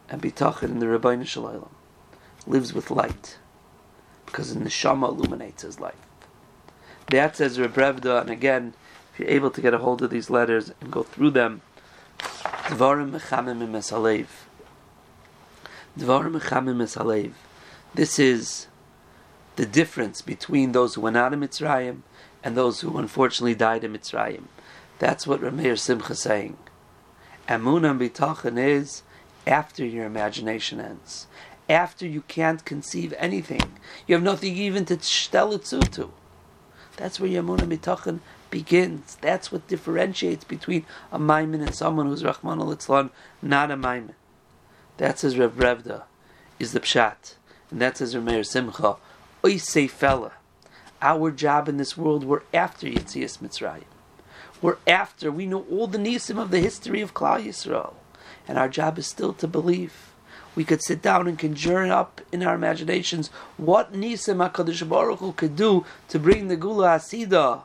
and 0.09 0.23
bitachon 0.23 0.71
in 0.71 0.79
the 0.79 0.87
Rebbeinu 0.87 1.27
Shalom 1.27 1.69
lives 2.47 2.73
with 2.73 2.91
light 2.91 3.39
because 4.25 4.55
the 4.55 4.61
neshama 4.61 5.09
illuminates 5.09 5.63
his 5.63 5.81
life. 5.81 6.06
That 7.11 7.37
says 7.37 7.59
Rebrevda, 7.59 8.21
and 8.21 8.31
again, 8.31 8.75
if 9.13 9.21
you're 9.21 9.29
able 9.29 9.51
to 9.51 9.61
get 9.61 9.75
a 9.75 9.79
hold 9.79 10.03
of 10.03 10.11
these 10.11 10.29
letters 10.29 10.73
and 10.81 10.91
go 10.91 11.03
through 11.03 11.31
them, 11.31 11.63
Dvarim 12.19 13.13
mechamim 13.13 13.67
mesalev. 13.69 14.27
Dvarim 15.99 16.41
mechamim 16.41 16.77
mesalev. 16.77 17.33
This 17.95 18.19
is 18.19 18.67
the 19.55 19.67
difference 19.67 20.21
between 20.21 20.73
those 20.73 20.95
who 20.95 21.01
went 21.01 21.17
out 21.17 21.33
of 21.33 21.41
Mitzrayim 21.41 22.03
and 22.45 22.57
those 22.57 22.81
who 22.81 22.99
unfortunately 22.99 23.55
died 23.55 23.85
in 23.85 23.93
Mitzrayim. 23.93 24.45
That's 24.99 25.27
what 25.27 25.41
Rameir 25.41 25.79
Simcha 25.79 26.13
is 26.13 26.21
saying. 26.21 26.57
Amun 27.49 27.85
and 27.85 28.01
bitachon 28.01 28.59
is 28.59 29.03
after 29.47 29.85
your 29.85 30.05
imagination 30.05 30.81
ends, 30.81 31.27
after 31.69 32.07
you 32.07 32.23
can't 32.23 32.65
conceive 32.65 33.15
anything, 33.17 33.79
you 34.07 34.15
have 34.15 34.23
nothing 34.23 34.57
even 34.57 34.85
to 34.87 34.97
tell 34.97 35.53
it 35.53 35.65
to. 35.65 36.11
That's 36.97 37.21
where 37.21 37.31
Yamun 37.31 37.63
and 37.63 37.73
bitachon 37.73 38.21
begins. 38.51 39.17
That's 39.21 39.53
what 39.53 39.69
differentiates 39.69 40.45
between 40.45 40.87
a 41.13 41.19
maimin 41.19 41.63
and 41.63 41.75
someone 41.75 42.07
who's 42.07 42.25
Rahman 42.25 42.61
al 42.61 43.11
not 43.43 43.71
a 43.71 43.77
maimin. 43.77 44.15
That's 44.97 45.23
his 45.23 45.37
Rev 45.37 45.53
Revda, 45.57 46.05
is 46.59 46.73
the 46.73 46.81
pshat, 46.81 47.35
and 47.71 47.81
that's 47.81 48.01
his 48.01 48.15
Rameir 48.15 48.47
Simcha. 48.47 48.97
Oisei 49.43 49.91
fella. 49.91 50.33
Our 51.03 51.31
job 51.31 51.69
in 51.69 51.77
this 51.77 51.97
world, 51.97 52.25
we're 52.25 52.43
after 52.55 52.87
Yitzias 52.87 53.39
Mitzrayim. 53.39 53.85
We're 54.63 54.79
after, 54.87 55.31
we 55.31 55.45
know 55.45 55.67
all 55.71 55.87
the 55.87 55.99
nisim 55.99 56.41
of 56.41 56.51
the 56.51 56.61
history 56.61 57.03
of 57.03 57.13
Klal 57.13 57.45
Yisrael. 57.45 57.95
And 58.49 58.57
our 58.59 58.69
job 58.69 58.99
is 58.99 59.07
still 59.07 59.35
to 59.35 59.47
believe. 59.47 60.15
We 60.57 60.65
could 60.65 60.83
sit 60.83 61.03
down 61.03 61.29
and 61.29 61.39
conjure 61.39 61.93
up 61.93 62.23
in 62.33 62.43
our 62.43 62.57
imaginations 62.57 63.29
what 63.59 63.93
nisim 63.93 64.39
HaKadosh 64.51 64.89
Baruch 64.89 65.21
Hu 65.21 65.33
could 65.33 65.55
do 65.55 65.85
to 66.09 66.19
bring 66.19 66.49
the 66.49 66.57
Gula 66.57 66.97
Asida. 66.97 67.65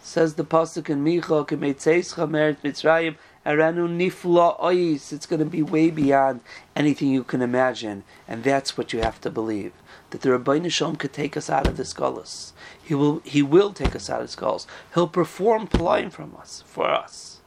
Says 0.00 0.34
the 0.34 0.44
Pasuk 0.44 0.88
in 0.88 1.02
Micha, 1.04 1.46
K'meitzeischa 1.48 2.28
Meretz 2.28 2.58
Mitzrayim, 2.62 3.16
Aranu 3.44 3.88
nifla 3.88 4.60
ois. 4.60 5.12
It's 5.12 5.26
going 5.26 5.40
to 5.40 5.46
be 5.46 5.62
way 5.62 5.90
beyond 5.90 6.40
anything 6.76 7.08
you 7.08 7.24
can 7.24 7.40
imagine, 7.40 8.04
and 8.28 8.44
that's 8.44 8.76
what 8.76 8.92
you 8.92 9.00
have 9.00 9.20
to 9.22 9.30
believe. 9.30 9.72
That 10.10 10.20
the 10.20 10.30
Rabbi 10.30 10.68
Shalom 10.68 10.96
could 10.96 11.12
take 11.12 11.36
us 11.36 11.50
out 11.50 11.66
of 11.66 11.76
the 11.76 11.84
skulls. 11.84 12.52
He 12.82 12.94
will. 12.94 13.20
He 13.24 13.42
will 13.42 13.72
take 13.72 13.96
us 13.96 14.08
out 14.08 14.20
of 14.20 14.26
the 14.26 14.32
skulls. 14.32 14.66
He'll 14.94 15.08
perform 15.08 15.66
playing 15.66 16.10
from 16.10 16.36
us 16.38 16.62
for 16.66 16.90
us. 16.90 17.40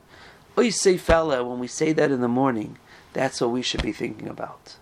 Ois 0.57 0.73
say 0.73 0.97
fella. 0.97 1.43
When 1.43 1.59
we 1.59 1.67
say 1.67 1.93
that 1.93 2.11
in 2.11 2.21
the 2.21 2.27
morning, 2.27 2.77
that's 3.13 3.41
what 3.41 3.51
we 3.51 3.61
should 3.61 3.83
be 3.83 3.91
thinking 3.91 4.27
about. 4.27 4.77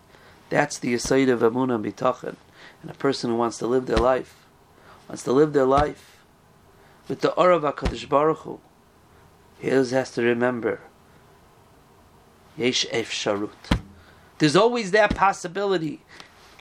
That's 0.50 0.78
the 0.78 0.94
aside 0.94 1.30
of 1.30 1.42
Amunah 1.42 1.82
Bitachon. 1.82 2.36
And 2.82 2.92
a 2.92 2.96
person 2.96 3.30
who 3.30 3.36
wants 3.36 3.58
to 3.60 3.68
live 3.68 3.86
their 3.86 3.98
life, 3.98 4.48
wants 5.08 5.24
to 5.24 5.32
live 5.32 5.54
their 5.54 5.66
life 5.66 6.24
with 7.08 7.22
the 7.22 7.30
Orav 7.32 7.62
HaKadosh 7.62 8.08
Baruch 8.08 8.40
Hu, 8.40 8.60
he 9.60 9.72
always 9.72 9.92
has 9.92 10.12
to 10.12 10.22
remember, 10.22 10.82
Yesh 12.56 12.86
Efsharut. 12.88 13.80
There's 14.38 14.56
always 14.56 14.92
that 14.92 15.16
possibility. 15.16 16.02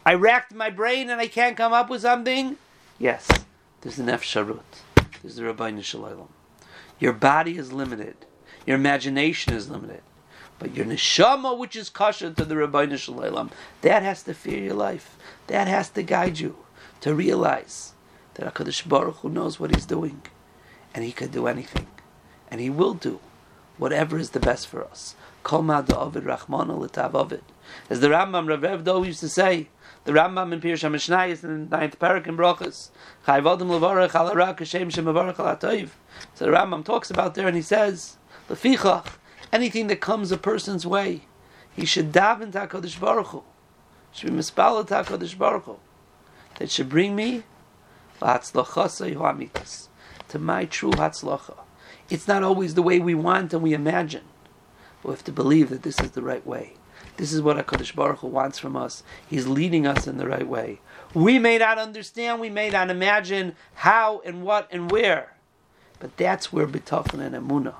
I 0.04 0.14
racked 0.14 0.52
my 0.54 0.70
brain 0.70 1.10
and 1.10 1.20
I 1.20 1.28
can't 1.28 1.56
come 1.56 1.72
up 1.72 1.90
with 1.90 2.02
something. 2.02 2.56
Yes, 2.98 3.28
there's 3.82 3.98
an 3.98 4.06
Efsharut. 4.06 4.62
There's 5.22 5.36
the 5.36 5.44
Rabbi 5.44 5.80
Shalom. 5.80 6.28
Your 6.98 7.12
body 7.12 7.56
is 7.56 7.72
limited. 7.72 8.16
Your 8.66 8.76
imagination 8.76 9.52
is 9.52 9.70
limited. 9.70 10.02
But 10.58 10.74
your 10.74 10.86
neshama, 10.86 11.56
which 11.56 11.76
is 11.76 11.88
kosher 11.88 12.32
to 12.32 12.44
the 12.44 12.56
Rabbi 12.56 12.94
Shalom, 12.96 13.50
that 13.82 14.02
has 14.02 14.22
to 14.24 14.34
fear 14.34 14.58
your 14.58 14.74
life. 14.74 15.16
That 15.46 15.68
has 15.68 15.88
to 15.90 16.02
guide 16.02 16.38
you 16.38 16.56
to 17.00 17.14
realize 17.14 17.92
that 18.34 18.52
HaKadosh 18.52 18.88
Baruch 18.88 19.16
Hu 19.16 19.28
knows 19.28 19.60
what 19.60 19.74
He's 19.74 19.86
doing. 19.86 20.22
And 20.94 21.04
He 21.04 21.12
can 21.12 21.30
do 21.30 21.46
anything. 21.46 21.86
And 22.50 22.60
He 22.60 22.70
will 22.70 22.94
do 22.94 23.20
whatever 23.76 24.18
is 24.18 24.30
the 24.30 24.40
best 24.40 24.66
for 24.66 24.84
us. 24.84 25.14
As 25.44 25.52
the 25.52 25.58
Rambam 28.08 28.48
Rav 28.48 28.62
Rev 28.62 28.84
Do 28.84 29.04
used 29.04 29.20
to 29.20 29.28
say, 29.28 29.68
the 30.04 30.12
Rambam 30.12 30.52
in 30.52 30.60
Pirush 30.60 30.88
HaMishnayis 30.88 31.44
in 31.44 31.68
the 31.68 31.76
ninth 31.76 31.98
parak 31.98 32.26
in 32.26 32.36
Brachas, 32.36 32.90
So 36.34 36.44
the 36.44 36.50
Rambam 36.50 36.84
talks 36.84 37.10
about 37.10 37.34
there 37.34 37.46
and 37.46 37.56
he 37.56 37.62
says, 37.62 38.16
Lefichach, 38.48 39.06
anything 39.52 39.86
that 39.88 40.00
comes 40.00 40.32
a 40.32 40.38
person's 40.38 40.86
way, 40.86 41.22
he 41.74 41.84
should 41.84 42.12
daven 42.12 42.52
to 42.52 42.66
HaKadosh 42.66 43.00
Baruch 43.00 43.28
Hu. 43.28 43.42
Should 44.12 44.30
be 44.30 44.36
mispalel 44.36 44.86
to 44.88 44.94
HaKadosh 44.94 45.38
Baruch 45.38 45.64
Hu. 45.64 45.78
That 46.58 46.70
should 46.70 46.88
bring 46.88 47.14
me 47.14 47.44
to 48.20 50.38
my 50.38 50.64
true 50.64 50.90
hatzlacha. 50.90 51.56
It's 52.10 52.26
not 52.26 52.42
always 52.42 52.74
the 52.74 52.82
way 52.82 52.98
we 52.98 53.14
want 53.14 53.52
and 53.52 53.62
we 53.62 53.74
imagine. 53.74 54.24
But 55.02 55.08
we 55.08 55.14
have 55.14 55.24
to 55.24 55.32
believe 55.32 55.70
that 55.70 55.82
this 55.82 56.00
is 56.00 56.10
the 56.10 56.22
right 56.22 56.44
way. 56.44 56.74
This 57.16 57.32
is 57.32 57.42
what 57.42 57.64
HaKadosh 57.64 57.94
Baruch 57.94 58.18
Hu 58.18 58.26
wants 58.26 58.58
from 58.58 58.76
us. 58.76 59.02
He's 59.28 59.46
leading 59.46 59.86
us 59.86 60.06
in 60.06 60.18
the 60.18 60.26
right 60.26 60.48
way. 60.48 60.80
We 61.14 61.38
may 61.38 61.58
not 61.58 61.78
understand, 61.78 62.40
we 62.40 62.50
may 62.50 62.70
not 62.70 62.90
imagine 62.90 63.54
how 63.74 64.20
and 64.24 64.42
what 64.42 64.68
and 64.72 64.90
where. 64.90 65.36
But 66.00 66.16
that's 66.16 66.52
where 66.52 66.66
B'tachon 66.66 67.20
and 67.20 67.34
Emunah 67.34 67.74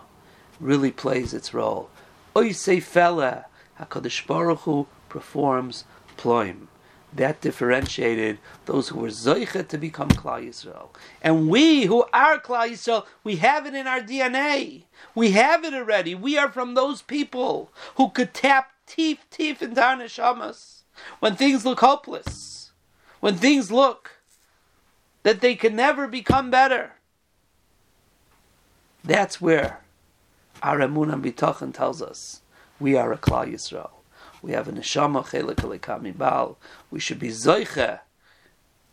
really 0.61 0.91
plays 0.91 1.33
its 1.35 1.55
role. 1.55 1.91
Oisei 2.35 2.83
fella, 2.83 3.47
Hakadosh 3.81 4.27
Baruch 4.27 4.61
Hu 4.61 4.87
performs 5.09 5.85
ploim. 6.17 6.67
That 7.13 7.41
differentiated 7.41 8.39
those 8.67 8.89
who 8.89 9.01
were 9.01 9.09
zoicha 9.09 9.67
to 9.69 9.79
become 9.79 10.11
Klal 10.11 10.47
Yisrael, 10.47 10.89
and 11.23 11.49
we 11.49 11.85
who 11.85 12.05
are 12.13 12.39
Klal 12.39 12.71
Yisrael, 12.71 13.07
we 13.25 13.37
have 13.37 13.65
it 13.67 13.75
in 13.75 13.87
our 13.87 14.01
DNA. 14.01 14.83
We 15.15 15.31
have 15.31 15.65
it 15.65 15.73
already. 15.73 16.15
We 16.15 16.37
are 16.37 16.53
from 16.53 16.75
those 16.75 17.01
people 17.01 17.73
who 17.97 18.11
could 18.11 18.35
tap 18.35 18.73
teeth, 18.87 19.25
teeth 19.31 19.63
into 19.63 19.83
our 19.83 19.97
neshamas 19.97 20.83
when 21.21 21.35
things 21.35 21.65
look 21.65 21.81
hopeless, 21.81 22.73
when 23.21 23.37
things 23.37 23.73
look 23.73 24.19
that 25.23 25.41
they 25.41 25.55
can 25.55 25.75
never 25.75 26.07
become 26.07 26.51
better. 26.51 26.93
That's 29.03 29.41
where 29.41 29.81
our 30.63 30.79
Emunah 30.79 31.21
B'tachon 31.23 31.73
tells 31.73 32.03
us 32.03 32.43
we 32.81 32.97
are 32.97 33.13
a 33.13 33.19
Klal 33.19 33.53
Yisrael. 33.53 33.91
We 34.43 34.53
have 34.53 34.69
a 34.69 34.73
neshama 34.73 35.25
chelik 35.25 35.57
alikami. 35.57 36.57
We 36.91 37.01
should 37.01 37.19
be 37.19 37.29
zoiche 37.29 38.01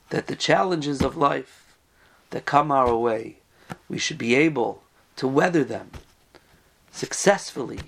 that 0.10 0.28
the 0.28 0.36
challenges 0.36 1.02
of 1.02 1.18
life 1.18 1.76
that 2.32 2.46
come 2.46 2.72
our 2.72 2.96
way, 2.96 3.38
we 3.88 3.98
should 3.98 4.18
be 4.18 4.36
able 4.36 4.84
to 5.16 5.28
weather 5.28 5.64
them 5.64 5.92
successfully. 6.92 7.80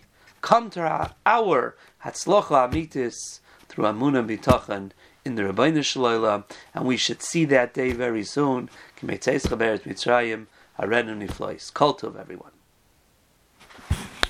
Come 0.41 0.69
to 0.71 0.81
our, 0.81 1.11
our 1.25 1.75
hatzlocha 2.03 2.69
amitis 2.69 3.39
through 3.67 3.85
Amunah 3.85 4.25
B'tachon 4.25 4.91
in 5.25 5.35
the 5.35 5.43
Rabbeinu 5.43 5.83
Shalom, 5.83 6.45
and 6.73 6.85
we 6.85 6.97
should 6.97 7.21
see 7.21 7.45
that 7.45 7.73
day 7.73 7.91
very 7.91 8.23
soon. 8.23 8.69
Kol 8.99 9.09
tov, 11.95 12.19
everyone. 12.19 12.56